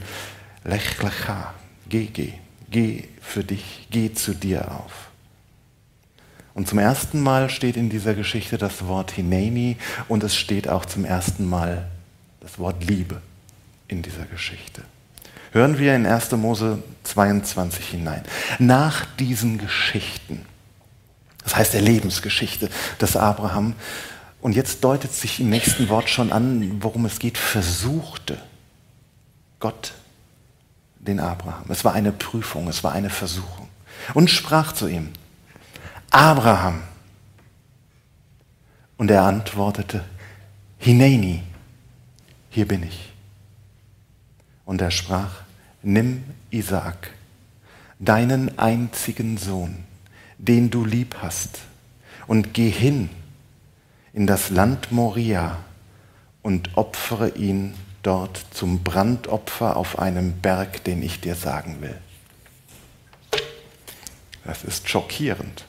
Lech 0.63 0.99
lecha, 0.99 1.53
geh, 1.89 2.05
geh, 2.05 2.33
geh 2.71 3.03
für 3.21 3.43
dich, 3.43 3.85
geh 3.91 4.11
zu 4.11 4.33
dir 4.33 4.71
auf. 4.71 5.09
Und 6.55 6.67
zum 6.67 6.79
ersten 6.79 7.21
Mal 7.21 7.51
steht 7.51 7.77
in 7.77 7.91
dieser 7.91 8.15
Geschichte 8.15 8.57
das 8.57 8.87
Wort 8.87 9.11
Hineni 9.11 9.77
und 10.07 10.23
es 10.23 10.35
steht 10.35 10.67
auch 10.67 10.85
zum 10.85 11.05
ersten 11.05 11.47
Mal 11.47 11.85
das 12.39 12.57
Wort 12.57 12.83
Liebe 12.83 13.21
in 13.87 14.01
dieser 14.01 14.25
Geschichte. 14.25 14.81
Hören 15.51 15.77
wir 15.77 15.95
in 15.95 16.07
1. 16.07 16.31
Mose 16.31 16.81
22 17.03 17.89
hinein. 17.89 18.23
Nach 18.57 19.05
diesen 19.19 19.59
Geschichten, 19.59 20.47
das 21.43 21.55
heißt 21.57 21.75
der 21.75 21.81
Lebensgeschichte 21.81 22.71
des 22.99 23.15
Abraham, 23.15 23.75
und 24.41 24.55
jetzt 24.55 24.83
deutet 24.83 25.13
sich 25.13 25.39
im 25.39 25.49
nächsten 25.49 25.87
Wort 25.89 26.09
schon 26.09 26.31
an, 26.31 26.81
worum 26.81 27.05
es 27.05 27.19
geht, 27.19 27.37
versuchte 27.37 28.41
Gott 29.59 29.93
den 30.99 31.19
Abraham. 31.19 31.65
Es 31.69 31.85
war 31.85 31.93
eine 31.93 32.11
Prüfung, 32.11 32.67
es 32.67 32.83
war 32.83 32.91
eine 32.91 33.09
Versuchung. 33.09 33.69
Und 34.15 34.29
sprach 34.29 34.73
zu 34.73 34.87
ihm, 34.87 35.11
Abraham. 36.09 36.81
Und 38.97 39.11
er 39.11 39.23
antwortete, 39.23 40.03
Hineni, 40.79 41.43
hier 42.49 42.67
bin 42.67 42.83
ich. 42.83 43.13
Und 44.65 44.81
er 44.81 44.91
sprach, 44.91 45.41
nimm 45.83 46.23
Isaak, 46.49 47.11
deinen 47.99 48.57
einzigen 48.57 49.37
Sohn, 49.37 49.83
den 50.37 50.71
du 50.71 50.83
lieb 50.83 51.17
hast, 51.21 51.59
und 52.27 52.53
geh 52.53 52.69
hin 52.69 53.09
in 54.13 54.27
das 54.27 54.49
Land 54.49 54.91
Moria 54.91 55.57
und 56.41 56.77
opfere 56.77 57.29
ihn 57.29 57.73
dort 58.03 58.39
zum 58.51 58.83
Brandopfer 58.83 59.77
auf 59.77 59.99
einem 59.99 60.33
Berg, 60.41 60.83
den 60.83 61.01
ich 61.03 61.21
dir 61.21 61.35
sagen 61.35 61.81
will. 61.81 61.97
Das 64.43 64.63
ist 64.63 64.89
schockierend. 64.89 65.65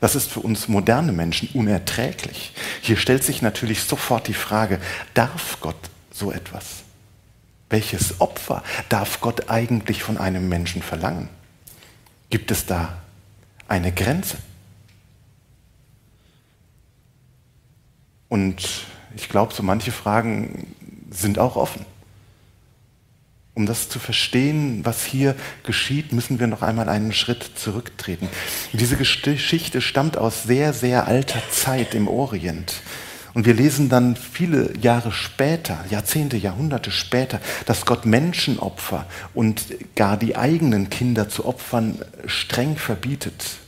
Das 0.00 0.16
ist 0.16 0.32
für 0.32 0.40
uns 0.40 0.66
moderne 0.66 1.12
Menschen 1.12 1.48
unerträglich. 1.54 2.52
Hier 2.80 2.96
stellt 2.96 3.22
sich 3.22 3.40
natürlich 3.40 3.84
sofort 3.84 4.26
die 4.26 4.34
Frage, 4.34 4.80
darf 5.14 5.58
Gott 5.60 5.76
so 6.10 6.32
etwas? 6.32 6.82
Welches 7.70 8.20
Opfer 8.20 8.64
darf 8.88 9.20
Gott 9.20 9.48
eigentlich 9.48 10.02
von 10.02 10.18
einem 10.18 10.48
Menschen 10.48 10.82
verlangen? 10.82 11.28
Gibt 12.30 12.50
es 12.50 12.66
da 12.66 12.98
eine 13.68 13.92
Grenze? 13.92 14.38
Und 18.32 18.86
ich 19.14 19.28
glaube, 19.28 19.52
so 19.52 19.62
manche 19.62 19.92
Fragen 19.92 20.74
sind 21.10 21.38
auch 21.38 21.56
offen. 21.56 21.84
Um 23.52 23.66
das 23.66 23.90
zu 23.90 23.98
verstehen, 23.98 24.86
was 24.86 25.04
hier 25.04 25.34
geschieht, 25.64 26.14
müssen 26.14 26.40
wir 26.40 26.46
noch 26.46 26.62
einmal 26.62 26.88
einen 26.88 27.12
Schritt 27.12 27.50
zurücktreten. 27.56 28.30
Diese 28.72 28.96
Geschichte 28.96 29.82
stammt 29.82 30.16
aus 30.16 30.44
sehr, 30.44 30.72
sehr 30.72 31.06
alter 31.08 31.42
Zeit 31.50 31.94
im 31.94 32.08
Orient. 32.08 32.80
Und 33.34 33.44
wir 33.44 33.52
lesen 33.52 33.90
dann 33.90 34.16
viele 34.16 34.78
Jahre 34.78 35.12
später, 35.12 35.84
Jahrzehnte, 35.90 36.38
Jahrhunderte 36.38 36.90
später, 36.90 37.38
dass 37.66 37.84
Gott 37.84 38.06
Menschenopfer 38.06 39.04
und 39.34 39.62
gar 39.94 40.16
die 40.16 40.36
eigenen 40.36 40.88
Kinder 40.88 41.28
zu 41.28 41.44
opfern 41.44 41.98
streng 42.24 42.78
verbietet. 42.78 43.58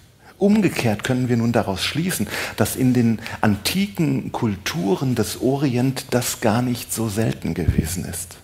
Umgekehrt 0.45 1.05
können 1.05 1.31
wir 1.31 1.39
nun 1.39 1.53
daraus 1.53 1.83
schließen, 1.83 2.29
dass 2.59 2.77
in 2.77 2.93
den 2.93 3.19
antiken 3.41 4.31
Kulturen 4.31 5.15
des 5.15 5.41
Orient 5.41 6.05
das 6.11 6.43
gar 6.43 6.61
nicht 6.61 6.93
so 6.93 7.09
selten 7.09 7.55
gewesen 7.55 8.05
ist. 8.05 8.37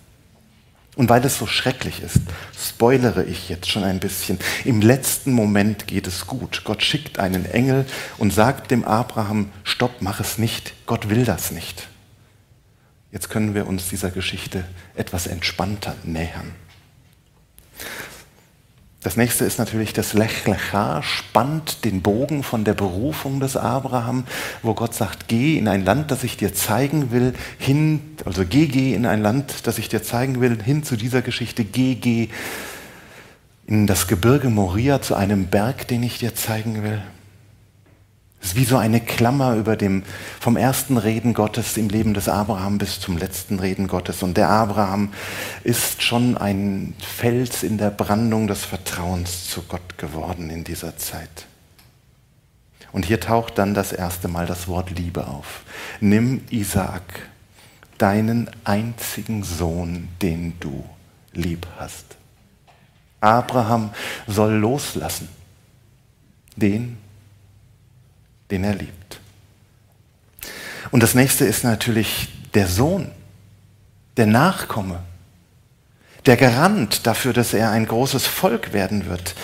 Und 0.97 1.11
weil 1.11 1.23
es 1.27 1.37
so 1.37 1.47
schrecklich 1.47 2.03
ist, 2.03 2.21
spoilere 2.59 3.25
ich 3.25 3.51
jetzt 3.51 3.69
schon 3.69 3.85
ein 3.85 4.01
bisschen. 4.01 4.39
Im 4.65 4.81
letzten 4.81 5.33
Moment 5.33 5.87
geht 5.89 6.07
es 6.07 6.27
gut. 6.27 6.63
Gott 6.65 6.83
schickt 6.83 7.19
einen 7.19 7.45
Engel 7.45 7.85
und 8.17 8.33
sagt 8.33 8.71
dem 8.71 8.83
Abraham, 8.87 9.51
stopp, 9.63 9.97
mach 10.01 10.21
es 10.21 10.39
nicht. 10.39 10.73
Gott 10.87 11.11
will 11.11 11.27
das 11.27 11.51
nicht. 11.51 11.87
Jetzt 13.13 13.29
können 13.29 13.55
wir 13.55 13.67
uns 13.67 13.91
dieser 13.91 14.11
Geschichte 14.11 14.65
etwas 14.95 15.27
entspannter 15.27 15.95
nähern. 16.05 16.55
Das 19.03 19.17
nächste 19.17 19.47
ist 19.47 19.59
natürlich 19.59 19.95
das 19.95 20.13
Lech 20.13 20.47
Lecha, 20.47 21.03
spannt 21.03 21.87
den 21.87 22.03
Bogen 22.03 22.43
von 22.43 22.65
der 22.65 22.75
Berufung 22.75 23.41
des 23.41 23.57
Abraham, 23.57 24.25
wo 24.63 24.75
Gott 24.75 24.95
sagt, 24.95 25.27
geh 25.27 25.57
in 25.57 25.69
ein 25.69 25.87
Land, 25.87 26.11
das 26.11 26.23
ich 26.23 26.37
dir 26.37 26.53
zeigen 26.53 27.11
will, 27.11 27.33
hin, 27.59 28.03
also 28.27 28.45
geh, 28.45 28.67
geh 28.67 28.93
in 28.93 29.07
ein 29.07 29.23
Land, 29.23 29.67
das 29.67 29.79
ich 29.79 29.89
dir 29.89 30.03
zeigen 30.03 30.43
will, 30.43 30.63
hin 30.63 30.83
zu 30.83 30.97
dieser 30.97 31.23
Geschichte, 31.23 31.65
geh, 31.65 31.95
geh 31.95 32.29
in 33.67 33.87
das 33.87 34.07
Gebirge 34.07 34.51
Moria 34.51 35.01
zu 35.01 35.15
einem 35.15 35.47
Berg, 35.47 35.89
den 35.89 36.03
ich 36.03 36.19
dir 36.19 36.35
zeigen 36.35 36.83
will. 36.83 37.01
Es 38.41 38.49
ist 38.49 38.57
wie 38.57 38.65
so 38.65 38.79
eine 38.79 39.01
Klammer 39.01 39.55
über 39.57 39.77
dem, 39.77 40.03
vom 40.41 40.57
ersten 40.57 40.97
Reden 40.97 41.35
Gottes 41.35 41.77
im 41.77 41.91
Leben 41.91 42.15
des 42.15 42.29
Abraham 42.29 42.79
bis 42.79 42.99
zum 42.99 43.19
letzten 43.19 43.59
Reden 43.59 43.87
Gottes. 43.87 44.23
Und 44.23 44.37
der 44.37 44.49
Abraham 44.49 45.13
ist 45.63 46.03
schon 46.03 46.39
ein 46.39 46.95
Fels 46.99 47.63
in 47.63 47.77
der 47.77 47.91
Brandung 47.91 48.47
des 48.47 48.65
Vertrauens 48.65 49.49
zu 49.49 49.63
Gott 49.63 49.99
geworden 49.99 50.49
in 50.49 50.65
dieser 50.65 50.97
Zeit. 50.97 51.47
Und 52.93 53.05
hier 53.05 53.21
taucht 53.21 53.59
dann 53.59 53.75
das 53.75 53.93
erste 53.93 54.27
Mal 54.27 54.47
das 54.47 54.67
Wort 54.69 54.91
Liebe 54.91 55.27
auf. 55.27 55.63
Nimm 56.01 56.41
Isaak, 56.51 57.29
deinen 57.99 58.51
einzigen 58.65 59.45
Sohn, 59.45 60.09
den 60.23 60.55
du 60.59 60.85
lieb 61.33 61.67
hast. 61.79 62.17
Abraham 63.21 63.91
soll 64.27 64.55
loslassen, 64.55 65.29
den, 66.57 66.97
den 68.51 68.65
er 68.65 68.75
liebt. 68.75 69.21
Und 70.91 71.03
das 71.03 71.15
nächste 71.15 71.45
ist 71.45 71.65
natürlich 71.65 72.29
der 72.55 72.67
Sohn, 72.67 73.11
der 74.17 74.27
Nachkomme, 74.27 75.01
der 76.27 76.37
Garant 76.37 77.07
dafür, 77.07 77.33
dass 77.33 77.55
er 77.55 77.71
ein 77.71 77.87
großes 77.87 78.27
Volk 78.27 78.73
werden 78.73 79.07
wird. 79.07 79.35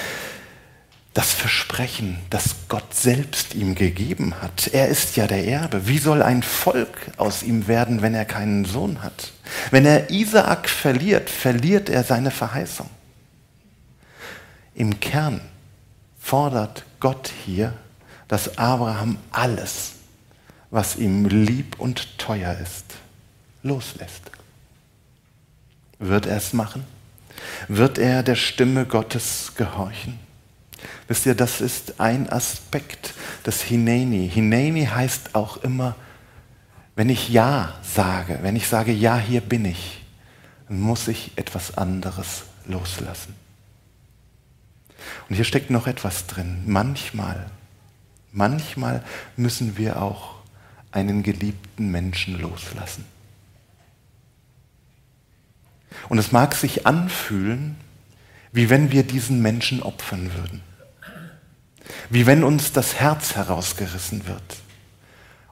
Das 1.14 1.32
Versprechen, 1.32 2.18
das 2.28 2.56
Gott 2.68 2.94
selbst 2.94 3.54
ihm 3.54 3.74
gegeben 3.74 4.34
hat. 4.42 4.68
Er 4.74 4.88
ist 4.88 5.16
ja 5.16 5.26
der 5.26 5.46
Erbe. 5.46 5.88
Wie 5.88 5.96
soll 5.96 6.22
ein 6.22 6.42
Volk 6.42 7.10
aus 7.16 7.42
ihm 7.42 7.68
werden, 7.68 8.02
wenn 8.02 8.14
er 8.14 8.26
keinen 8.26 8.66
Sohn 8.66 9.02
hat? 9.02 9.32
Wenn 9.70 9.86
er 9.86 10.10
Isaak 10.10 10.68
verliert, 10.68 11.30
verliert 11.30 11.88
er 11.88 12.04
seine 12.04 12.30
Verheißung. 12.30 12.90
Im 14.74 15.00
Kern 15.00 15.40
fordert 16.20 16.84
Gott 17.00 17.30
hier 17.46 17.72
dass 18.28 18.58
Abraham 18.58 19.18
alles, 19.30 19.92
was 20.70 20.96
ihm 20.96 21.26
lieb 21.26 21.78
und 21.78 22.18
teuer 22.18 22.56
ist, 22.58 22.84
loslässt. 23.62 24.30
Wird 25.98 26.26
er 26.26 26.36
es 26.36 26.52
machen? 26.52 26.84
Wird 27.68 27.98
er 27.98 28.22
der 28.22 28.34
Stimme 28.34 28.84
Gottes 28.84 29.52
gehorchen? 29.56 30.18
Wisst 31.08 31.26
ihr, 31.26 31.34
das 31.34 31.60
ist 31.60 32.00
ein 32.00 32.28
Aspekt 32.30 33.14
des 33.46 33.62
Hineni. 33.62 34.28
Hineni 34.28 34.86
heißt 34.86 35.34
auch 35.34 35.58
immer, 35.58 35.94
wenn 36.96 37.08
ich 37.08 37.28
Ja 37.28 37.74
sage, 37.82 38.38
wenn 38.42 38.56
ich 38.56 38.68
sage, 38.68 38.92
ja, 38.92 39.18
hier 39.18 39.40
bin 39.40 39.64
ich, 39.64 40.04
muss 40.68 41.08
ich 41.08 41.32
etwas 41.36 41.76
anderes 41.76 42.44
loslassen. 42.66 43.34
Und 45.28 45.36
hier 45.36 45.44
steckt 45.44 45.70
noch 45.70 45.86
etwas 45.86 46.26
drin. 46.26 46.62
Manchmal 46.66 47.46
Manchmal 48.36 49.02
müssen 49.38 49.78
wir 49.78 50.02
auch 50.02 50.34
einen 50.92 51.22
geliebten 51.22 51.90
Menschen 51.90 52.38
loslassen. 52.38 53.06
Und 56.10 56.18
es 56.18 56.32
mag 56.32 56.54
sich 56.54 56.86
anfühlen, 56.86 57.76
wie 58.52 58.68
wenn 58.68 58.92
wir 58.92 59.04
diesen 59.04 59.40
Menschen 59.40 59.82
opfern 59.82 60.34
würden. 60.34 60.62
Wie 62.10 62.26
wenn 62.26 62.44
uns 62.44 62.72
das 62.72 62.96
Herz 62.96 63.36
herausgerissen 63.36 64.26
wird. 64.26 64.58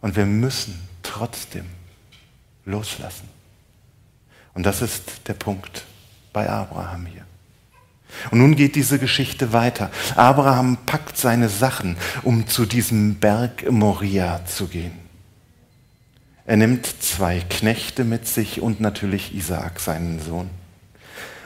Und 0.03 0.15
wir 0.15 0.27
müssen 0.27 0.87
trotzdem 1.03 1.65
loslassen. 2.67 3.31
Und 4.53 4.67
das 4.67 4.83
ist 4.83 5.27
der 5.27 5.35
Punkt 5.35 5.87
bei 6.35 6.51
Abraham 6.51 7.07
hier. 7.07 7.25
Und 8.31 8.39
nun 8.39 8.57
geht 8.57 8.77
diese 8.77 8.99
Geschichte 8.99 9.53
weiter. 9.53 9.91
Abraham 10.17 10.79
packt 10.87 11.17
seine 11.17 11.49
Sachen, 11.49 11.97
um 12.23 12.47
zu 12.47 12.67
diesem 12.67 13.17
Berg 13.17 13.71
Moria 13.71 14.45
zu 14.47 14.67
gehen. 14.67 14.93
Er 16.47 16.57
nimmt 16.57 16.87
zwei 17.03 17.41
Knechte 17.41 18.05
mit 18.05 18.29
sich 18.29 18.61
und 18.61 18.81
natürlich 18.81 19.35
Isaak, 19.35 19.81
seinen 19.81 20.21
Sohn. 20.21 20.51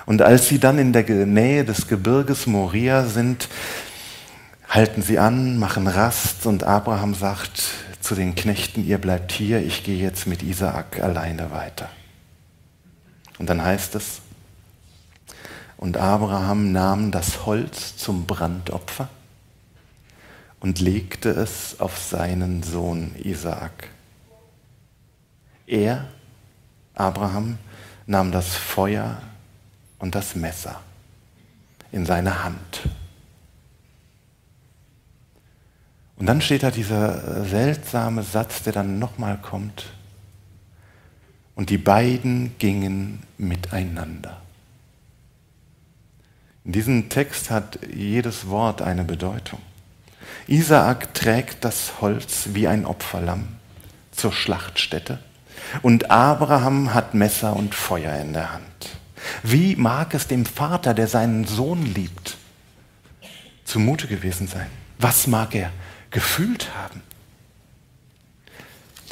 Und 0.07 0.23
als 0.23 0.49
sie 0.49 0.59
dann 0.59 0.79
in 0.79 0.93
der 0.93 1.05
Nähe 1.05 1.65
des 1.65 1.87
Gebirges 1.87 2.47
Moria 2.47 3.05
sind, 3.05 3.49
halten 4.69 5.03
sie 5.03 5.19
an, 5.19 5.59
machen 5.59 5.87
Rast 5.87 6.47
und 6.47 6.65
Abraham 6.65 7.15
sagt 7.15 7.63
zu 8.01 8.15
den 8.15 8.35
Knechten, 8.35 8.87
ihr 8.87 8.99
bleibt 8.99 9.33
hier, 9.33 9.61
ich 9.61 9.85
gehe 9.85 9.99
jetzt 9.99 10.27
mit 10.27 10.43
Isaak 10.43 11.01
alleine 11.01 11.51
weiter. 11.51 11.91
Und 13.39 13.49
dann 13.49 13.63
heißt 13.63 13.95
es, 13.95 14.21
und 15.79 15.97
Abraham 15.97 16.73
nahm 16.73 17.13
das 17.13 17.47
Holz 17.47 17.97
zum 17.97 18.27
Brandopfer 18.27 19.09
und 20.61 20.81
legte 20.81 21.31
es 21.31 21.79
auf 21.79 21.97
seinen 21.97 22.65
Sohn 22.65 23.15
Isaak. 23.23 23.89
Er, 25.67 26.09
Abraham, 26.95 27.59
nahm 28.07 28.33
das 28.33 28.57
Feuer 28.57 29.23
und 30.01 30.17
das 30.17 30.35
Messer 30.35 30.81
in 31.93 32.05
seine 32.05 32.43
Hand. 32.43 32.89
Und 36.17 36.27
dann 36.27 36.41
steht 36.41 36.65
da 36.65 36.73
dieser 36.73 37.45
seltsame 37.45 38.25
Satz, 38.25 38.65
der 38.65 38.73
dann 38.73 38.99
nochmal 38.99 39.39
kommt. 39.39 39.93
Und 41.55 41.71
die 41.71 41.79
beiden 41.79 42.59
gingen 42.59 43.23
miteinander. 43.37 44.43
In 46.69 46.73
diesem 46.73 47.09
Text 47.09 47.49
hat 47.49 47.79
jedes 47.91 48.49
Wort 48.49 48.83
eine 48.83 49.03
Bedeutung. 49.03 49.59
Isaak 50.49 51.15
trägt 51.15 51.65
das 51.65 52.03
Holz 52.03 52.51
wie 52.53 52.69
ein 52.69 52.85
Opferlamm 52.85 53.49
zur 54.13 54.33
Schlachtstätte 54.33 55.19
und 55.81 56.11
Abraham 56.11 56.93
hat 56.93 57.15
Messer 57.15 57.57
und 57.57 57.75
Feuer 57.75 58.21
in 58.21 58.35
der 58.35 58.53
Hand. 58.53 58.91
Wie 59.43 59.77
mag 59.77 60.13
es 60.13 60.27
dem 60.27 60.45
Vater, 60.45 60.93
der 60.93 61.09
seinen 61.09 61.47
Sohn 61.47 61.87
liebt, 61.87 62.37
zumute 63.65 64.07
gewesen 64.07 64.47
sein? 64.47 64.69
Was 64.99 65.27
mag 65.27 65.55
er 65.55 65.73
gefühlt 66.11 66.69
haben? 66.75 67.01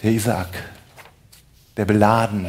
Der 0.03 0.11
Isaak, 0.11 0.63
der 1.79 1.87
beladen 1.87 2.49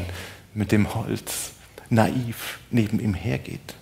mit 0.54 0.74
dem 0.74 0.94
Holz 0.94 1.54
naiv 1.90 2.60
neben 2.72 3.00
ihm 3.00 3.14
hergeht. 3.14 3.74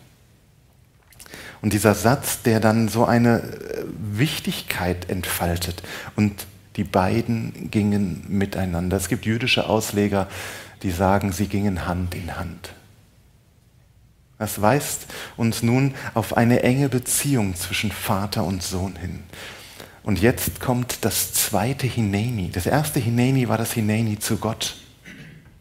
Und 1.62 1.74
dieser 1.74 1.96
Satz, 1.96 2.42
der 2.42 2.60
dann 2.60 2.88
so 2.88 3.06
eine 3.06 3.40
äh, 3.40 3.84
Wichtigkeit 4.12 5.10
entfaltet 5.10 5.82
und 6.16 6.46
die 6.76 6.84
beiden 6.84 7.72
gingen 7.72 8.26
miteinander. 8.28 8.98
Es 8.98 9.08
gibt 9.08 9.26
jüdische 9.26 9.70
Ausleger, 9.70 10.28
die 10.84 10.92
sagen, 10.92 11.32
sie 11.32 11.48
gingen 11.48 11.88
Hand 11.88 12.14
in 12.16 12.36
Hand. 12.36 12.74
Das 14.38 14.62
weist 14.62 15.08
uns 15.38 15.64
nun 15.64 15.96
auf 16.14 16.36
eine 16.36 16.64
enge 16.64 16.90
Beziehung 16.90 17.56
zwischen 17.56 17.92
Vater 17.92 18.44
und 18.44 18.62
Sohn 18.62 18.98
hin. 18.98 19.24
Und 20.04 20.22
jetzt 20.22 20.60
kommt 20.60 21.00
das 21.02 21.34
zweite 21.34 21.88
Hineni. 21.88 22.52
Das 22.52 22.66
erste 22.66 23.00
Hineni 23.00 23.48
war 23.48 23.58
das 23.58 23.72
Hineni 23.72 24.20
zu 24.20 24.38
Gott. 24.38 24.76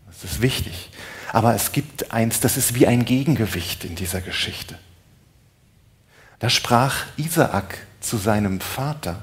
Das 0.06 0.24
ist 0.24 0.42
wichtig. 0.42 0.90
Aber 1.32 1.54
es 1.54 1.72
gibt 1.72 2.12
eins, 2.12 2.40
das 2.40 2.56
ist 2.56 2.74
wie 2.74 2.86
ein 2.86 3.04
Gegengewicht 3.04 3.84
in 3.84 3.94
dieser 3.94 4.20
Geschichte. 4.20 4.78
Da 6.38 6.50
sprach 6.50 7.06
Isaak 7.16 7.78
zu 8.00 8.16
seinem 8.16 8.60
Vater 8.60 9.22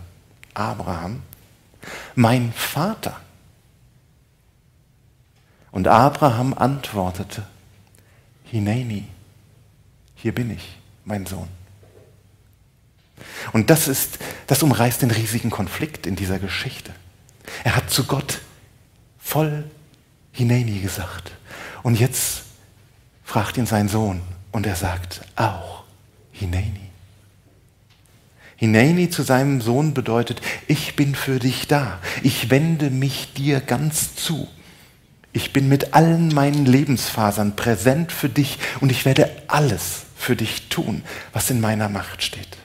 Abraham, 0.53 1.21
mein 2.15 2.51
Vater. 2.53 3.19
Und 5.71 5.87
Abraham 5.87 6.53
antwortete, 6.53 7.43
Hineni, 8.43 9.07
hier 10.15 10.35
bin 10.35 10.51
ich, 10.51 10.77
mein 11.05 11.25
Sohn. 11.25 11.47
Und 13.53 13.69
das 13.69 13.87
ist, 13.87 14.19
das 14.47 14.63
umreißt 14.63 15.01
den 15.01 15.11
riesigen 15.11 15.49
Konflikt 15.49 16.05
in 16.05 16.15
dieser 16.15 16.39
Geschichte. 16.39 16.93
Er 17.63 17.75
hat 17.75 17.89
zu 17.89 18.03
Gott 18.05 18.41
voll 19.19 19.69
Hineni 20.31 20.79
gesagt. 20.79 21.31
Und 21.83 21.99
jetzt 21.99 22.43
fragt 23.23 23.57
ihn 23.57 23.65
sein 23.65 23.87
Sohn 23.87 24.21
und 24.51 24.65
er 24.65 24.75
sagt 24.75 25.21
auch 25.35 25.83
Hineni. 26.31 26.90
Hineni 28.61 29.09
zu 29.09 29.23
seinem 29.23 29.59
Sohn 29.59 29.95
bedeutet, 29.95 30.39
ich 30.67 30.95
bin 30.95 31.15
für 31.15 31.39
dich 31.39 31.67
da. 31.67 31.97
Ich 32.21 32.51
wende 32.51 32.91
mich 32.91 33.33
dir 33.33 33.59
ganz 33.59 34.13
zu. 34.13 34.47
Ich 35.33 35.51
bin 35.51 35.67
mit 35.67 35.95
allen 35.95 36.27
meinen 36.27 36.67
Lebensfasern 36.67 37.55
präsent 37.55 38.11
für 38.11 38.29
dich 38.29 38.59
und 38.79 38.91
ich 38.91 39.03
werde 39.03 39.31
alles 39.47 40.03
für 40.15 40.35
dich 40.35 40.69
tun, 40.69 41.01
was 41.33 41.49
in 41.49 41.59
meiner 41.59 41.89
Macht 41.89 42.21
steht. 42.21 42.59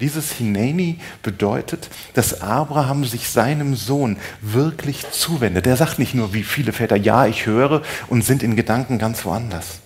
Dieses 0.00 0.30
Hineni 0.30 1.00
bedeutet, 1.24 1.90
dass 2.14 2.40
Abraham 2.40 3.04
sich 3.04 3.28
seinem 3.28 3.74
Sohn 3.74 4.16
wirklich 4.42 5.10
zuwendet. 5.10 5.66
Er 5.66 5.76
sagt 5.76 5.98
nicht 5.98 6.14
nur 6.14 6.34
wie 6.34 6.44
viele 6.44 6.72
Väter, 6.72 6.94
ja, 6.94 7.26
ich 7.26 7.46
höre 7.46 7.82
und 8.06 8.22
sind 8.22 8.44
in 8.44 8.54
Gedanken 8.54 8.98
ganz 8.98 9.24
woanders. 9.24 9.80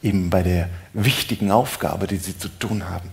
Eben 0.00 0.30
bei 0.30 0.42
der 0.42 0.70
wichtigen 0.94 1.50
Aufgabe, 1.50 2.06
die 2.06 2.16
sie 2.16 2.38
zu 2.38 2.48
tun 2.48 2.88
haben. 2.88 3.10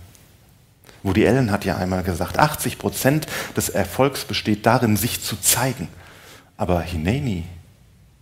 Woody 1.06 1.26
Allen 1.26 1.52
hat 1.52 1.64
ja 1.64 1.76
einmal 1.76 2.02
gesagt, 2.02 2.38
80 2.38 2.78
Prozent 2.78 3.26
des 3.56 3.68
Erfolgs 3.68 4.24
besteht 4.24 4.66
darin, 4.66 4.96
sich 4.96 5.22
zu 5.22 5.36
zeigen. 5.36 5.88
Aber 6.56 6.82
Hineni 6.82 7.44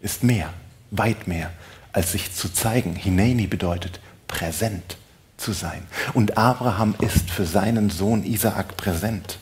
ist 0.01 0.23
mehr, 0.23 0.53
weit 0.91 1.27
mehr, 1.27 1.51
als 1.93 2.13
sich 2.13 2.35
zu 2.35 2.53
zeigen. 2.53 2.95
Hineni 2.95 3.47
bedeutet 3.47 4.01
präsent 4.29 4.99
zu 5.39 5.53
sein. 5.53 5.83
Und 6.13 6.37
Abraham 6.37 6.95
ist 7.01 7.31
für 7.31 7.47
seinen 7.47 7.89
Sohn 7.89 8.23
Isaak 8.23 8.77
präsent. 8.77 9.39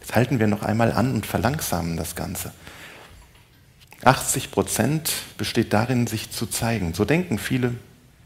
Jetzt 0.00 0.16
halten 0.16 0.40
wir 0.40 0.48
noch 0.48 0.62
einmal 0.62 0.90
an 0.92 1.14
und 1.14 1.26
verlangsamen 1.26 1.96
das 1.96 2.16
Ganze. 2.16 2.52
80 4.04 4.50
Prozent 4.50 5.12
besteht 5.38 5.72
darin, 5.72 6.08
sich 6.08 6.32
zu 6.32 6.46
zeigen. 6.46 6.92
So 6.92 7.04
denken 7.04 7.38
viele 7.38 7.74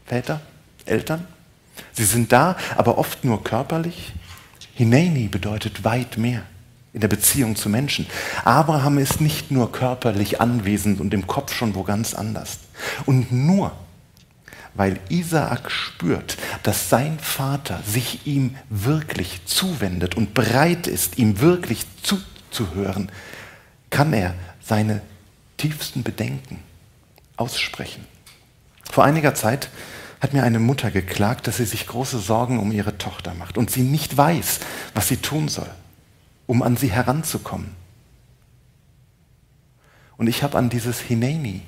Väter, 0.07 0.41
Eltern. 0.85 1.27
Sie 1.93 2.05
sind 2.05 2.31
da, 2.31 2.57
aber 2.75 2.97
oft 2.97 3.23
nur 3.23 3.43
körperlich. 3.43 4.13
Hineni 4.73 5.27
bedeutet 5.27 5.83
weit 5.83 6.17
mehr 6.17 6.43
in 6.93 7.01
der 7.01 7.07
Beziehung 7.07 7.55
zu 7.55 7.69
Menschen. 7.69 8.05
Abraham 8.43 8.97
ist 8.97 9.21
nicht 9.21 9.51
nur 9.51 9.71
körperlich 9.71 10.41
anwesend 10.41 10.99
und 10.99 11.13
im 11.13 11.27
Kopf 11.27 11.53
schon 11.53 11.75
wo 11.75 11.83
ganz 11.83 12.13
anders. 12.13 12.59
Und 13.05 13.31
nur 13.31 13.71
weil 14.73 14.99
Isaak 15.09 15.69
spürt, 15.69 16.37
dass 16.63 16.89
sein 16.89 17.19
Vater 17.19 17.81
sich 17.85 18.25
ihm 18.25 18.55
wirklich 18.69 19.45
zuwendet 19.45 20.15
und 20.15 20.33
bereit 20.33 20.87
ist, 20.87 21.17
ihm 21.17 21.41
wirklich 21.41 21.85
zuzuhören, 22.03 23.11
kann 23.89 24.13
er 24.13 24.33
seine 24.61 25.01
tiefsten 25.57 26.03
Bedenken 26.03 26.59
aussprechen. 27.35 28.05
Vor 28.89 29.03
einiger 29.03 29.35
Zeit 29.35 29.69
hat 30.21 30.33
mir 30.33 30.43
eine 30.43 30.59
Mutter 30.59 30.91
geklagt, 30.91 31.47
dass 31.47 31.57
sie 31.57 31.65
sich 31.65 31.87
große 31.87 32.19
Sorgen 32.19 32.59
um 32.59 32.71
ihre 32.71 32.99
Tochter 32.99 33.33
macht 33.33 33.57
und 33.57 33.71
sie 33.71 33.81
nicht 33.81 34.15
weiß, 34.15 34.59
was 34.93 35.07
sie 35.07 35.17
tun 35.17 35.49
soll, 35.49 35.69
um 36.45 36.61
an 36.61 36.77
sie 36.77 36.91
heranzukommen. 36.91 37.71
Und 40.17 40.27
ich 40.27 40.43
habe 40.43 40.59
an 40.59 40.69
dieses 40.69 40.99
Hineni 40.99 41.63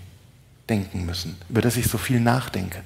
denken 0.69 1.05
müssen, 1.05 1.35
über 1.49 1.61
das 1.61 1.75
ich 1.75 1.87
so 1.87 1.97
viel 1.97 2.19
nachdenke. 2.19 2.83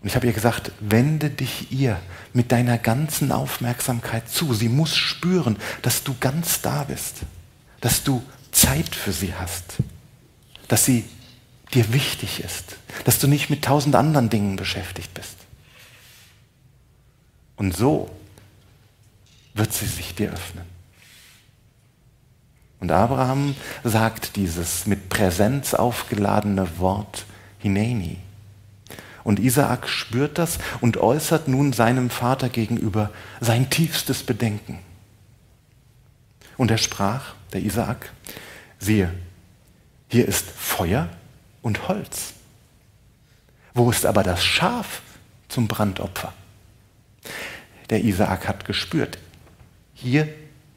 Und 0.00 0.06
ich 0.06 0.14
habe 0.14 0.26
ihr 0.28 0.32
gesagt, 0.32 0.70
wende 0.78 1.28
dich 1.28 1.72
ihr 1.72 2.00
mit 2.32 2.52
deiner 2.52 2.78
ganzen 2.78 3.32
Aufmerksamkeit 3.32 4.30
zu. 4.30 4.54
Sie 4.54 4.68
muss 4.68 4.96
spüren, 4.96 5.56
dass 5.82 6.04
du 6.04 6.14
ganz 6.18 6.62
da 6.62 6.84
bist, 6.84 7.16
dass 7.80 8.04
du 8.04 8.22
Zeit 8.52 8.94
für 8.94 9.12
sie 9.12 9.34
hast, 9.34 9.78
dass 10.68 10.84
sie 10.84 11.04
dir 11.74 11.92
wichtig 11.92 12.40
ist, 12.42 12.76
dass 13.04 13.18
du 13.18 13.26
nicht 13.26 13.50
mit 13.50 13.64
tausend 13.64 13.94
anderen 13.94 14.30
Dingen 14.30 14.56
beschäftigt 14.56 15.14
bist. 15.14 15.36
Und 17.56 17.76
so 17.76 18.10
wird 19.54 19.72
sie 19.72 19.86
sich 19.86 20.14
dir 20.14 20.32
öffnen. 20.32 20.64
Und 22.80 22.90
Abraham 22.90 23.54
sagt 23.84 24.36
dieses 24.36 24.86
mit 24.86 25.10
Präsenz 25.10 25.74
aufgeladene 25.74 26.78
Wort 26.78 27.26
Hineni. 27.58 28.16
Und 29.22 29.38
Isaak 29.38 29.86
spürt 29.86 30.38
das 30.38 30.58
und 30.80 30.96
äußert 30.96 31.46
nun 31.46 31.74
seinem 31.74 32.08
Vater 32.08 32.48
gegenüber 32.48 33.10
sein 33.40 33.68
tiefstes 33.68 34.22
Bedenken. 34.22 34.78
Und 36.56 36.70
er 36.70 36.78
sprach, 36.78 37.34
der 37.52 37.60
Isaak, 37.62 38.12
siehe, 38.78 39.12
hier 40.08 40.26
ist 40.26 40.46
Feuer 40.50 41.10
und 41.62 41.88
Holz. 41.88 42.34
Wo 43.74 43.90
ist 43.90 44.06
aber 44.06 44.22
das 44.22 44.44
Schaf 44.44 45.02
zum 45.48 45.68
Brandopfer? 45.68 46.32
Der 47.90 48.04
Isaak 48.04 48.48
hat 48.48 48.64
gespürt, 48.64 49.18
hier 49.94 50.28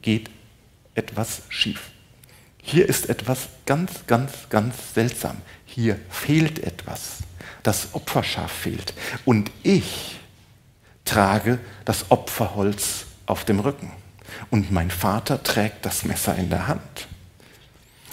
geht 0.02 0.30
etwas 0.96 1.43
schief. 1.50 1.91
Hier 2.62 2.88
ist 2.88 3.10
etwas 3.10 3.50
ganz, 3.65 3.91
ganz, 4.08 4.32
ganz 4.50 4.93
seltsam. 4.93 5.38
Hier 5.65 6.00
fehlt 6.10 6.60
etwas. 6.60 7.19
Das 7.62 7.93
Opferschaf 7.93 8.52
fehlt. 8.52 8.93
Und 9.26 9.52
ich 9.63 10.19
trage 11.06 11.60
das 11.86 12.10
Opferholz 12.10 13.06
auf 13.26 13.46
dem 13.46 13.60
Rücken. 13.60 13.91
und 14.50 14.72
mein 14.72 14.89
Vater 14.89 15.43
trägt 15.43 15.86
das 15.86 16.06
Messer 16.06 16.36
in 16.36 16.50
der 16.50 16.67
Hand. 16.67 17.08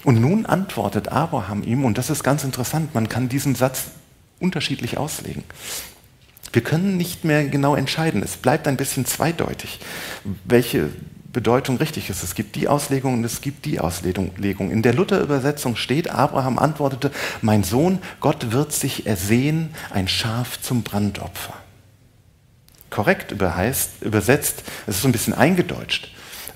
Und 0.04 0.20
nun 0.20 0.46
antwortet 0.46 1.08
Abraham 1.08 1.62
ihm, 1.62 1.84
und 1.84 1.98
das 1.98 2.10
ist 2.10 2.22
ganz 2.22 2.44
interessant, 2.44 2.94
man 2.94 3.08
kann 3.08 3.28
diesen 3.28 3.54
Satz 3.54 3.86
unterschiedlich 4.38 4.96
auslegen. 4.96 5.44
Wir 6.52 6.62
können 6.62 6.96
nicht 6.96 7.24
mehr 7.24 7.46
genau 7.46 7.76
entscheiden. 7.76 8.22
Es 8.22 8.36
bleibt 8.36 8.66
ein 8.66 8.76
bisschen 8.76 9.06
zweideutig, 9.06 9.78
welche 10.44 10.90
Bedeutung 11.32 11.76
richtig 11.76 12.10
ist. 12.10 12.24
Es 12.24 12.34
gibt 12.34 12.56
die 12.56 12.66
Auslegung 12.66 13.14
und 13.14 13.24
es 13.24 13.40
gibt 13.40 13.64
die 13.64 13.78
Auslegung. 13.78 14.32
In 14.70 14.82
der 14.82 14.94
Luther-Übersetzung 14.94 15.76
steht, 15.76 16.10
Abraham 16.10 16.58
antwortete, 16.58 17.12
mein 17.40 17.62
Sohn, 17.62 18.00
Gott 18.18 18.50
wird 18.50 18.72
sich 18.72 19.06
ersehen, 19.06 19.74
ein 19.90 20.08
Schaf 20.08 20.60
zum 20.60 20.82
Brandopfer. 20.82 21.54
Korrekt 22.88 23.30
überheißt, 23.30 24.02
übersetzt, 24.02 24.64
es 24.88 24.96
ist 24.96 25.02
so 25.02 25.08
ein 25.08 25.12
bisschen 25.12 25.34
eingedeutscht, 25.34 26.12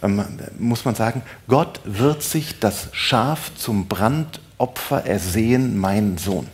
muss 0.08 0.84
man 0.84 0.94
sagen, 0.94 1.22
Gott 1.48 1.80
wird 1.84 2.22
sich 2.22 2.58
das 2.60 2.88
Schaf 2.92 3.54
zum 3.56 3.88
Brandopfer 3.88 5.04
ersehen, 5.06 5.78
mein 5.78 6.18
Sohn. 6.18 6.48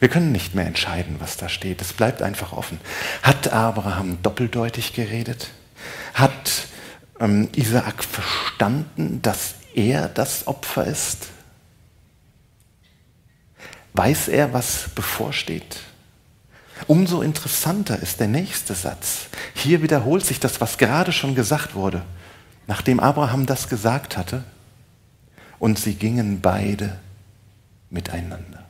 Wir 0.00 0.08
können 0.08 0.32
nicht 0.32 0.54
mehr 0.54 0.66
entscheiden, 0.66 1.16
was 1.18 1.38
da 1.38 1.48
steht. 1.48 1.80
Es 1.80 1.94
bleibt 1.94 2.20
einfach 2.20 2.52
offen. 2.52 2.78
Hat 3.22 3.52
Abraham 3.52 4.18
doppeldeutig 4.22 4.92
geredet? 4.92 5.50
Hat 6.12 6.66
ähm, 7.20 7.48
Isaak 7.54 8.04
verstanden, 8.04 9.22
dass 9.22 9.54
er 9.74 10.08
das 10.08 10.46
Opfer 10.46 10.84
ist? 10.84 11.28
Weiß 13.94 14.28
er, 14.28 14.52
was 14.52 14.90
bevorsteht? 14.94 15.78
Umso 16.86 17.22
interessanter 17.22 18.00
ist 18.00 18.20
der 18.20 18.28
nächste 18.28 18.74
Satz. 18.74 19.26
Hier 19.54 19.82
wiederholt 19.82 20.24
sich 20.24 20.40
das, 20.40 20.60
was 20.60 20.78
gerade 20.78 21.12
schon 21.12 21.34
gesagt 21.34 21.74
wurde. 21.74 22.02
Nachdem 22.66 23.00
Abraham 23.00 23.46
das 23.46 23.68
gesagt 23.68 24.16
hatte, 24.16 24.44
und 25.58 25.78
sie 25.78 25.94
gingen 25.94 26.40
beide 26.40 26.98
miteinander. 27.90 28.64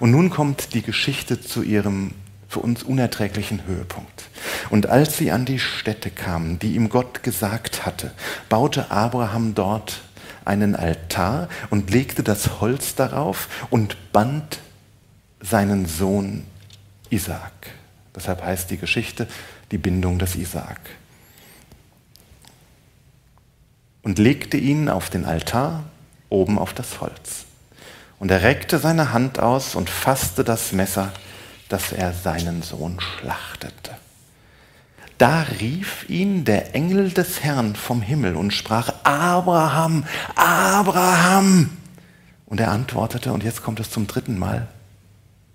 Und 0.00 0.10
nun 0.10 0.30
kommt 0.30 0.74
die 0.74 0.82
Geschichte 0.82 1.40
zu 1.40 1.62
ihrem 1.62 2.12
für 2.48 2.60
uns 2.60 2.82
unerträglichen 2.82 3.66
Höhepunkt. 3.66 4.24
Und 4.70 4.86
als 4.86 5.18
sie 5.18 5.30
an 5.30 5.44
die 5.44 5.58
Stätte 5.58 6.10
kamen, 6.10 6.58
die 6.58 6.74
ihm 6.74 6.88
Gott 6.88 7.22
gesagt 7.22 7.84
hatte, 7.84 8.12
baute 8.48 8.90
Abraham 8.90 9.54
dort 9.54 10.00
einen 10.44 10.74
Altar 10.74 11.48
und 11.68 11.90
legte 11.90 12.22
das 12.22 12.60
Holz 12.60 12.94
darauf 12.94 13.48
und 13.70 14.12
band 14.12 14.60
seinen 15.40 15.86
Sohn 15.86 16.44
Isaak. 17.10 17.70
Deshalb 18.14 18.42
heißt 18.42 18.70
die 18.70 18.78
Geschichte 18.78 19.28
die 19.70 19.78
Bindung 19.78 20.18
des 20.18 20.34
Isaak. 20.34 20.80
Und 24.02 24.18
legte 24.18 24.56
ihn 24.56 24.88
auf 24.88 25.10
den 25.10 25.24
Altar 25.24 25.84
oben 26.28 26.58
auf 26.58 26.72
das 26.72 27.00
Holz. 27.00 27.44
Und 28.18 28.30
er 28.30 28.42
reckte 28.42 28.78
seine 28.78 29.12
Hand 29.12 29.38
aus 29.38 29.74
und 29.74 29.90
fasste 29.90 30.44
das 30.44 30.72
Messer, 30.72 31.12
dass 31.68 31.92
er 31.92 32.12
seinen 32.12 32.62
Sohn 32.62 32.98
schlachtete. 33.00 33.96
Da 35.18 35.42
rief 35.60 36.08
ihn 36.08 36.44
der 36.44 36.74
Engel 36.74 37.10
des 37.10 37.42
Herrn 37.42 37.74
vom 37.74 38.02
Himmel 38.02 38.36
und 38.36 38.52
sprach, 38.52 38.92
Abraham, 39.02 40.04
Abraham. 40.36 41.70
Und 42.46 42.60
er 42.60 42.70
antwortete, 42.70 43.32
und 43.32 43.42
jetzt 43.42 43.62
kommt 43.62 43.80
es 43.80 43.90
zum 43.90 44.06
dritten 44.06 44.38
Mal, 44.38 44.68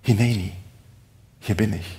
Hineni, 0.04 0.52
hier 1.40 1.56
bin 1.56 1.74
ich. 1.74 1.98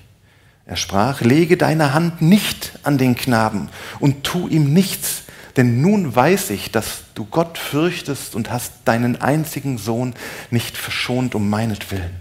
Er 0.66 0.76
sprach, 0.76 1.20
lege 1.22 1.56
deine 1.56 1.92
Hand 1.92 2.22
nicht 2.22 2.78
an 2.82 2.98
den 2.98 3.16
Knaben 3.16 3.68
und 3.98 4.24
tu 4.24 4.46
ihm 4.48 4.72
nichts, 4.72 5.22
denn 5.56 5.80
nun 5.80 6.14
weiß 6.14 6.50
ich, 6.50 6.70
dass 6.70 7.04
du 7.14 7.24
Gott 7.24 7.58
fürchtest 7.58 8.34
und 8.34 8.50
hast 8.50 8.72
deinen 8.84 9.20
einzigen 9.20 9.78
Sohn 9.78 10.14
nicht 10.50 10.76
verschont 10.76 11.34
um 11.34 11.48
meinetwillen. 11.48 12.14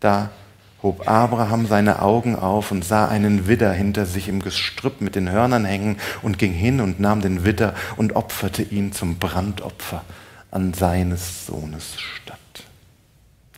Da 0.00 0.30
hob 0.82 1.08
Abraham 1.08 1.66
seine 1.66 2.00
Augen 2.00 2.36
auf 2.36 2.70
und 2.70 2.84
sah 2.84 3.06
einen 3.06 3.48
Widder 3.48 3.72
hinter 3.72 4.06
sich 4.06 4.28
im 4.28 4.40
Gestrüpp 4.40 5.02
mit 5.02 5.14
den 5.14 5.30
Hörnern 5.30 5.66
hängen 5.66 5.98
und 6.22 6.38
ging 6.38 6.52
hin 6.52 6.80
und 6.80 7.00
nahm 7.00 7.20
den 7.20 7.44
Widder 7.44 7.74
und 7.96 8.16
opferte 8.16 8.62
ihn 8.62 8.92
zum 8.92 9.18
Brandopfer 9.18 10.04
an 10.50 10.72
seines 10.72 11.46
Sohnes 11.46 11.98
statt. 11.98 12.39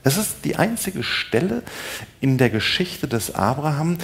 Es 0.05 0.17
ist 0.17 0.45
die 0.45 0.57
einzige 0.57 1.03
Stelle 1.05 1.63
in 2.21 2.37
der 2.37 2.51
Geschichte 2.51 3.07
des 3.07 3.35
Abraham. 3.35 3.99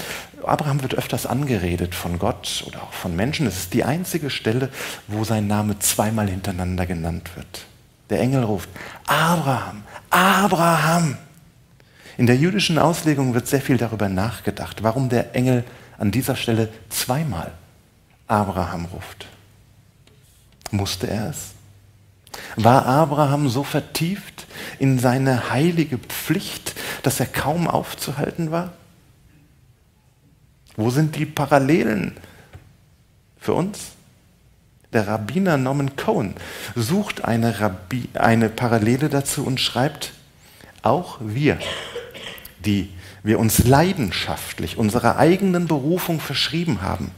Abraham 0.45 0.83
wird 0.83 0.95
öfters 0.95 1.27
angeredet 1.27 1.95
von 1.95 2.19
Gott 2.19 2.65
oder 2.67 2.83
auch 2.83 2.93
von 2.93 3.17
Menschen. 3.17 3.47
Es 3.47 3.59
ist 3.59 3.75
die 3.75 3.85
einzige 3.85 4.31
Stelle, 4.31 4.71
wo 5.09 5.25
sein 5.25 5.49
Name 5.49 5.79
zweimal 5.81 6.29
hintereinander 6.29 6.87
genannt 6.87 7.31
wird. 7.35 7.67
Der 8.11 8.21
Engel 8.21 8.45
ruft, 8.45 8.69
Abraham, 9.07 9.83
Abraham. 10.09 11.19
In 12.17 12.27
der 12.27 12.37
jüdischen 12.37 12.79
Auslegung 12.79 13.35
wird 13.35 13.49
sehr 13.49 13.61
viel 13.61 13.77
darüber 13.77 14.09
nachgedacht, 14.09 14.83
warum 14.83 15.09
der 15.09 15.35
Engel 15.35 15.65
an 15.99 16.11
dieser 16.11 16.37
Stelle 16.37 16.69
zweimal 16.89 17.53
Abraham 18.29 18.87
ruft. 18.87 19.27
Musste 20.71 21.09
er 21.09 21.31
es? 21.31 21.58
War 22.57 22.87
Abraham 22.87 23.49
so 23.49 23.63
vertieft 23.63 24.47
in 24.79 24.99
seine 24.99 25.51
heilige 25.51 25.99
Pflicht, 25.99 26.75
dass 27.03 27.21
er 27.21 27.27
kaum 27.27 27.69
aufzuhalten 27.69 28.51
war? 28.51 28.73
Wo 30.77 30.91
sind 30.91 31.17
die 31.17 31.27
Parallelen 31.27 32.17
für 33.39 33.55
uns? 33.55 33.93
Der 34.93 35.07
Rabbiner 35.07 35.57
Norman 35.57 35.97
Cohen 35.97 36.35
sucht 36.75 37.25
eine, 37.25 37.61
Rabbi, 37.61 38.09
eine 38.15 38.49
Parallele 38.49 39.09
dazu 39.09 39.45
und 39.45 39.61
schreibt, 39.61 40.13
auch 40.83 41.19
wir, 41.21 41.59
die 42.65 42.91
wir 43.23 43.39
uns 43.39 43.65
leidenschaftlich 43.65 44.79
unserer 44.79 45.19
eigenen 45.19 45.67
Berufung 45.67 46.21
verschrieben 46.21 46.81
haben, 46.81 47.11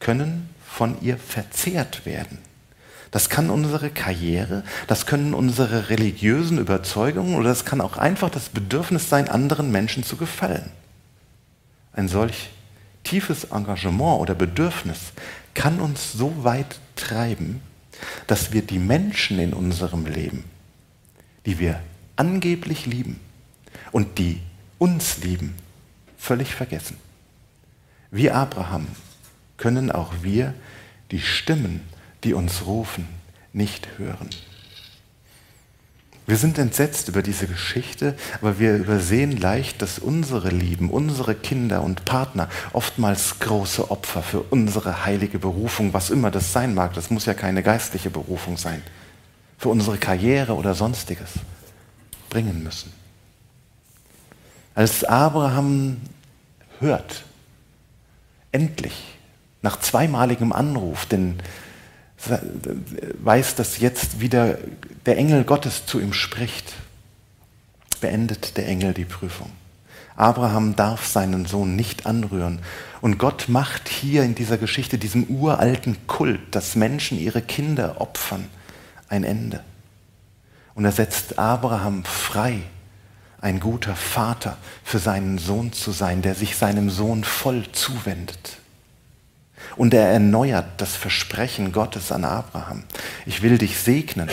können 0.00 0.50
von 0.66 1.00
ihr 1.00 1.16
verzehrt 1.16 2.04
werden. 2.04 2.38
Das 3.10 3.28
kann 3.28 3.50
unsere 3.50 3.90
Karriere, 3.90 4.62
das 4.86 5.04
können 5.04 5.34
unsere 5.34 5.88
religiösen 5.88 6.58
Überzeugungen 6.58 7.34
oder 7.34 7.48
das 7.48 7.64
kann 7.64 7.80
auch 7.80 7.96
einfach 7.96 8.30
das 8.30 8.50
Bedürfnis 8.50 9.08
sein, 9.08 9.28
anderen 9.28 9.72
Menschen 9.72 10.04
zu 10.04 10.16
gefallen. 10.16 10.70
Ein 11.92 12.06
solch 12.06 12.50
tiefes 13.02 13.44
Engagement 13.44 14.20
oder 14.20 14.34
Bedürfnis 14.34 14.98
kann 15.54 15.80
uns 15.80 16.12
so 16.12 16.44
weit 16.44 16.78
treiben, 16.94 17.60
dass 18.28 18.52
wir 18.52 18.62
die 18.62 18.78
Menschen 18.78 19.40
in 19.40 19.54
unserem 19.54 20.06
Leben, 20.06 20.44
die 21.46 21.58
wir 21.58 21.80
angeblich 22.14 22.86
lieben 22.86 23.18
und 23.90 24.18
die 24.18 24.40
uns 24.78 25.18
lieben, 25.18 25.54
völlig 26.16 26.54
vergessen. 26.54 26.96
Wie 28.12 28.30
Abraham 28.30 28.86
können 29.56 29.90
auch 29.90 30.12
wir 30.22 30.54
die 31.10 31.20
Stimmen 31.20 31.80
die 32.24 32.34
uns 32.34 32.66
rufen, 32.66 33.08
nicht 33.52 33.98
hören. 33.98 34.30
Wir 36.30 36.36
sind 36.36 36.58
entsetzt 36.58 37.08
über 37.08 37.22
diese 37.22 37.48
Geschichte, 37.48 38.14
aber 38.40 38.60
wir 38.60 38.76
übersehen 38.76 39.36
leicht, 39.36 39.82
dass 39.82 39.98
unsere 39.98 40.50
Lieben, 40.50 40.88
unsere 40.88 41.34
Kinder 41.34 41.82
und 41.82 42.04
Partner 42.04 42.48
oftmals 42.72 43.40
große 43.40 43.90
Opfer 43.90 44.22
für 44.22 44.40
unsere 44.40 45.04
heilige 45.04 45.40
Berufung, 45.40 45.92
was 45.92 46.08
immer 46.08 46.30
das 46.30 46.52
sein 46.52 46.72
mag, 46.72 46.94
das 46.94 47.10
muss 47.10 47.26
ja 47.26 47.34
keine 47.34 47.64
geistliche 47.64 48.10
Berufung 48.10 48.58
sein, 48.58 48.80
für 49.58 49.70
unsere 49.70 49.98
Karriere 49.98 50.54
oder 50.54 50.74
sonstiges, 50.74 51.30
bringen 52.28 52.62
müssen. 52.62 52.92
Als 54.76 55.02
Abraham 55.02 55.96
hört, 56.78 57.24
endlich, 58.52 59.16
nach 59.62 59.80
zweimaligem 59.80 60.52
Anruf, 60.52 61.06
denn 61.06 61.40
weiß, 62.28 63.54
dass 63.54 63.78
jetzt 63.78 64.20
wieder 64.20 64.58
der 65.06 65.16
Engel 65.16 65.44
Gottes 65.44 65.86
zu 65.86 66.00
ihm 66.00 66.12
spricht, 66.12 66.74
beendet 68.00 68.56
der 68.56 68.66
Engel 68.68 68.94
die 68.94 69.04
Prüfung. 69.04 69.50
Abraham 70.16 70.76
darf 70.76 71.06
seinen 71.06 71.46
Sohn 71.46 71.76
nicht 71.76 72.04
anrühren. 72.04 72.60
Und 73.00 73.18
Gott 73.18 73.48
macht 73.48 73.88
hier 73.88 74.22
in 74.22 74.34
dieser 74.34 74.58
Geschichte, 74.58 74.98
diesem 74.98 75.24
uralten 75.24 75.96
Kult, 76.06 76.54
dass 76.54 76.76
Menschen 76.76 77.18
ihre 77.18 77.40
Kinder 77.40 78.00
opfern, 78.00 78.46
ein 79.08 79.24
Ende. 79.24 79.64
Und 80.74 80.84
er 80.84 80.92
setzt 80.92 81.38
Abraham 81.38 82.04
frei, 82.04 82.60
ein 83.40 83.60
guter 83.60 83.96
Vater 83.96 84.58
für 84.84 84.98
seinen 84.98 85.38
Sohn 85.38 85.72
zu 85.72 85.90
sein, 85.90 86.20
der 86.20 86.34
sich 86.34 86.56
seinem 86.56 86.90
Sohn 86.90 87.24
voll 87.24 87.64
zuwendet. 87.72 88.58
Und 89.76 89.94
er 89.94 90.08
erneuert 90.08 90.66
das 90.78 90.96
Versprechen 90.96 91.72
Gottes 91.72 92.12
an 92.12 92.24
Abraham. 92.24 92.84
Ich 93.26 93.42
will 93.42 93.58
dich 93.58 93.78
segnen 93.78 94.28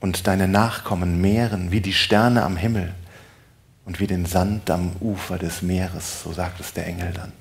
und 0.00 0.26
deine 0.26 0.48
Nachkommen 0.48 1.20
mehren 1.20 1.70
wie 1.70 1.80
die 1.80 1.92
Sterne 1.92 2.42
am 2.42 2.56
Himmel 2.56 2.94
und 3.84 4.00
wie 4.00 4.06
den 4.06 4.26
Sand 4.26 4.70
am 4.70 4.96
Ufer 5.00 5.38
des 5.38 5.62
Meeres, 5.62 6.22
so 6.22 6.32
sagt 6.32 6.60
es 6.60 6.72
der 6.72 6.86
Engel 6.86 7.12
dann. 7.12 7.32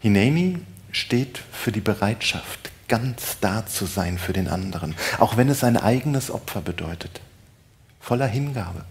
Hineni 0.00 0.58
steht 0.92 1.38
für 1.50 1.72
die 1.72 1.80
Bereitschaft, 1.80 2.70
ganz 2.88 3.38
da 3.40 3.64
zu 3.64 3.86
sein 3.86 4.18
für 4.18 4.34
den 4.34 4.48
anderen, 4.48 4.94
auch 5.18 5.38
wenn 5.38 5.48
es 5.48 5.64
ein 5.64 5.78
eigenes 5.78 6.30
Opfer 6.30 6.60
bedeutet, 6.60 7.22
voller 8.00 8.26
Hingabe. 8.26 8.84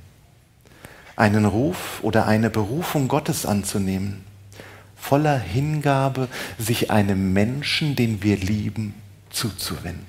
Einen 1.15 1.45
Ruf 1.45 1.99
oder 2.01 2.25
eine 2.25 2.49
Berufung 2.49 3.07
Gottes 3.07 3.45
anzunehmen, 3.45 4.23
voller 4.95 5.37
Hingabe, 5.37 6.27
sich 6.57 6.91
einem 6.91 7.33
Menschen, 7.33 7.95
den 7.95 8.23
wir 8.23 8.37
lieben, 8.37 8.95
zuzuwenden. 9.29 10.05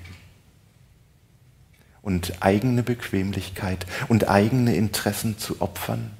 Und 2.01 2.41
eigene 2.43 2.83
Bequemlichkeit 2.83 3.85
und 4.07 4.29
eigene 4.29 4.75
Interessen 4.75 5.37
zu 5.37 5.61
opfern. 5.61 6.11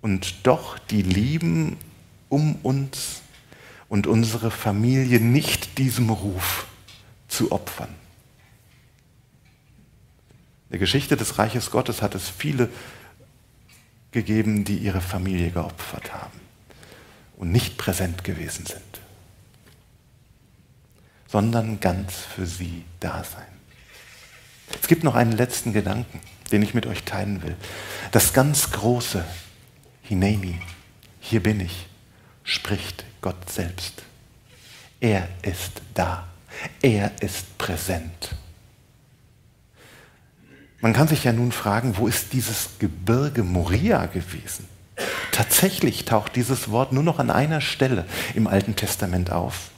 Und 0.00 0.46
doch 0.46 0.78
die 0.78 1.02
Lieben 1.02 1.76
um 2.28 2.56
uns 2.62 3.22
und 3.88 4.06
unsere 4.06 4.50
Familie 4.50 5.20
nicht 5.20 5.78
diesem 5.78 6.10
Ruf 6.10 6.66
zu 7.28 7.52
opfern. 7.52 7.88
In 10.68 10.72
der 10.72 10.78
Geschichte 10.80 11.16
des 11.16 11.38
Reiches 11.38 11.70
Gottes 11.70 12.02
hat 12.02 12.14
es 12.14 12.28
viele 12.28 12.68
gegeben, 14.12 14.64
die 14.64 14.78
ihre 14.78 15.00
Familie 15.00 15.50
geopfert 15.50 16.12
haben 16.12 16.40
und 17.36 17.52
nicht 17.52 17.76
präsent 17.76 18.24
gewesen 18.24 18.66
sind, 18.66 19.00
sondern 21.26 21.80
ganz 21.80 22.14
für 22.14 22.46
sie 22.46 22.84
da 23.00 23.24
sein. 23.24 23.46
Es 24.80 24.88
gibt 24.88 25.04
noch 25.04 25.14
einen 25.14 25.32
letzten 25.32 25.72
Gedanken, 25.72 26.20
den 26.52 26.62
ich 26.62 26.74
mit 26.74 26.86
euch 26.86 27.04
teilen 27.04 27.42
will. 27.42 27.56
Das 28.12 28.32
ganz 28.32 28.70
große 28.70 29.24
Hineni, 30.02 30.58
hier 31.20 31.42
bin 31.42 31.60
ich, 31.60 31.86
spricht 32.44 33.04
Gott 33.20 33.50
selbst. 33.50 34.02
Er 35.00 35.28
ist 35.42 35.82
da. 35.94 36.26
Er 36.82 37.12
ist 37.22 37.56
präsent. 37.58 38.34
Man 40.80 40.92
kann 40.92 41.08
sich 41.08 41.24
ja 41.24 41.32
nun 41.32 41.50
fragen, 41.50 41.96
wo 41.96 42.06
ist 42.06 42.32
dieses 42.32 42.70
Gebirge 42.78 43.42
Moria 43.42 44.06
gewesen? 44.06 44.68
Tatsächlich 45.32 46.04
taucht 46.04 46.36
dieses 46.36 46.70
Wort 46.70 46.92
nur 46.92 47.02
noch 47.02 47.18
an 47.18 47.30
einer 47.30 47.60
Stelle 47.60 48.04
im 48.34 48.46
Alten 48.46 48.76
Testament 48.76 49.32
auf. 49.32 49.70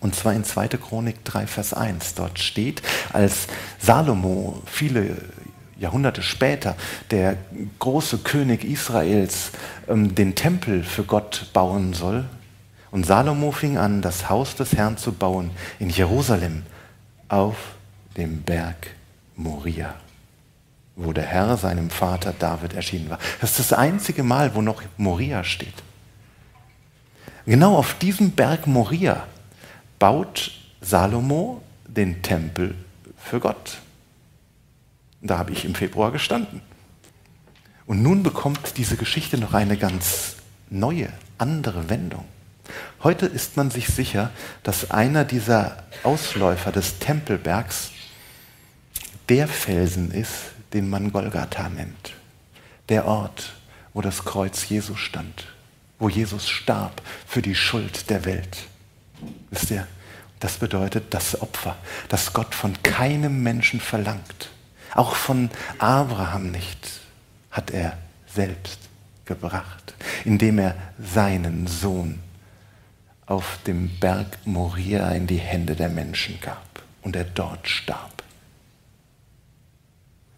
Und 0.00 0.14
zwar 0.14 0.34
in 0.34 0.44
2. 0.44 0.68
Chronik 0.68 1.24
3, 1.24 1.46
Vers 1.46 1.72
1. 1.72 2.14
Dort 2.14 2.38
steht, 2.38 2.82
als 3.14 3.46
Salomo 3.78 4.62
viele 4.66 5.16
Jahrhunderte 5.78 6.22
später 6.22 6.76
der 7.10 7.38
große 7.78 8.18
König 8.18 8.64
Israels 8.64 9.52
ähm, 9.88 10.14
den 10.14 10.34
Tempel 10.34 10.84
für 10.84 11.04
Gott 11.04 11.50
bauen 11.54 11.94
soll. 11.94 12.26
Und 12.90 13.06
Salomo 13.06 13.52
fing 13.52 13.78
an, 13.78 14.02
das 14.02 14.28
Haus 14.28 14.54
des 14.54 14.74
Herrn 14.74 14.98
zu 14.98 15.12
bauen 15.12 15.50
in 15.78 15.88
Jerusalem 15.88 16.62
auf 17.28 17.56
dem 18.16 18.42
Berg 18.42 18.88
Moria 19.34 19.94
wo 20.96 21.12
der 21.12 21.24
Herr 21.24 21.56
seinem 21.58 21.90
Vater 21.90 22.34
David 22.36 22.72
erschienen 22.72 23.10
war. 23.10 23.18
Das 23.40 23.50
ist 23.50 23.70
das 23.70 23.78
einzige 23.78 24.22
Mal, 24.22 24.54
wo 24.54 24.62
noch 24.62 24.82
Moria 24.96 25.44
steht. 25.44 25.74
Genau 27.44 27.76
auf 27.76 27.94
diesem 27.98 28.32
Berg 28.32 28.66
Moria 28.66 29.26
baut 29.98 30.50
Salomo 30.80 31.62
den 31.86 32.22
Tempel 32.22 32.74
für 33.16 33.38
Gott. 33.38 33.78
Da 35.20 35.38
habe 35.38 35.52
ich 35.52 35.64
im 35.64 35.74
Februar 35.74 36.12
gestanden. 36.12 36.60
Und 37.86 38.02
nun 38.02 38.22
bekommt 38.22 38.76
diese 38.78 38.96
Geschichte 38.96 39.38
noch 39.38 39.54
eine 39.54 39.76
ganz 39.76 40.36
neue, 40.70 41.08
andere 41.38 41.88
Wendung. 41.88 42.24
Heute 43.02 43.26
ist 43.26 43.56
man 43.56 43.70
sich 43.70 43.86
sicher, 43.86 44.30
dass 44.64 44.90
einer 44.90 45.24
dieser 45.24 45.84
Ausläufer 46.02 46.72
des 46.72 46.98
Tempelbergs 46.98 47.90
der 49.28 49.46
Felsen 49.46 50.10
ist, 50.10 50.55
den 50.76 50.90
man 50.90 51.10
Golgatha 51.10 51.70
nennt. 51.70 52.12
Der 52.90 53.06
Ort, 53.06 53.54
wo 53.94 54.02
das 54.02 54.26
Kreuz 54.26 54.68
Jesus 54.68 54.98
stand, 54.98 55.46
wo 55.98 56.10
Jesus 56.10 56.50
starb 56.50 57.00
für 57.26 57.40
die 57.40 57.54
Schuld 57.54 58.10
der 58.10 58.26
Welt. 58.26 58.58
Wisst 59.50 59.70
ihr, 59.70 59.86
das 60.38 60.58
bedeutet 60.58 61.14
das 61.14 61.40
Opfer, 61.40 61.76
das 62.10 62.34
Gott 62.34 62.54
von 62.54 62.74
keinem 62.82 63.42
Menschen 63.42 63.80
verlangt. 63.80 64.50
Auch 64.94 65.14
von 65.14 65.50
Abraham 65.78 66.50
nicht 66.50 67.00
hat 67.50 67.70
er 67.70 67.96
selbst 68.26 68.78
gebracht, 69.24 69.94
indem 70.26 70.58
er 70.58 70.74
seinen 70.98 71.66
Sohn 71.66 72.20
auf 73.24 73.58
dem 73.66 73.98
Berg 73.98 74.38
Moria 74.44 75.08
in 75.12 75.26
die 75.26 75.38
Hände 75.38 75.74
der 75.74 75.88
Menschen 75.88 76.38
gab 76.42 76.82
und 77.00 77.16
er 77.16 77.24
dort 77.24 77.66
starb. 77.66 78.15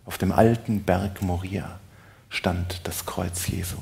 Auf 0.08 0.16
dem 0.16 0.32
alten 0.32 0.84
Berg 0.84 1.20
Moria 1.20 1.80
stand 2.30 2.80
das 2.84 3.04
Kreuz 3.04 3.46
Jesu. 3.46 3.76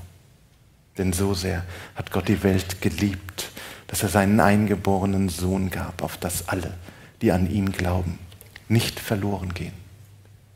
Denn 0.99 1.13
so 1.13 1.35
sehr 1.35 1.65
hat 1.95 2.11
Gott 2.11 2.27
die 2.27 2.43
Welt 2.43 2.81
geliebt, 2.81 3.53
dass 3.87 4.03
er 4.03 4.09
seinen 4.09 4.41
eingeborenen 4.41 5.29
Sohn 5.29 5.71
gab, 5.71 6.03
auf 6.03 6.17
das 6.17 6.49
alle, 6.49 6.75
die 7.23 7.31
an 7.31 7.49
ihn 7.49 7.71
glauben, 7.71 8.19
nicht 8.67 8.99
verloren 8.99 9.55
gehen, 9.55 9.75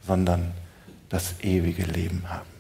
sondern 0.05 0.51
das 1.09 1.39
ewige 1.39 1.85
Leben 1.85 2.25
haben. 2.29 2.51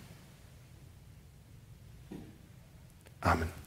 Amen. 3.23 3.60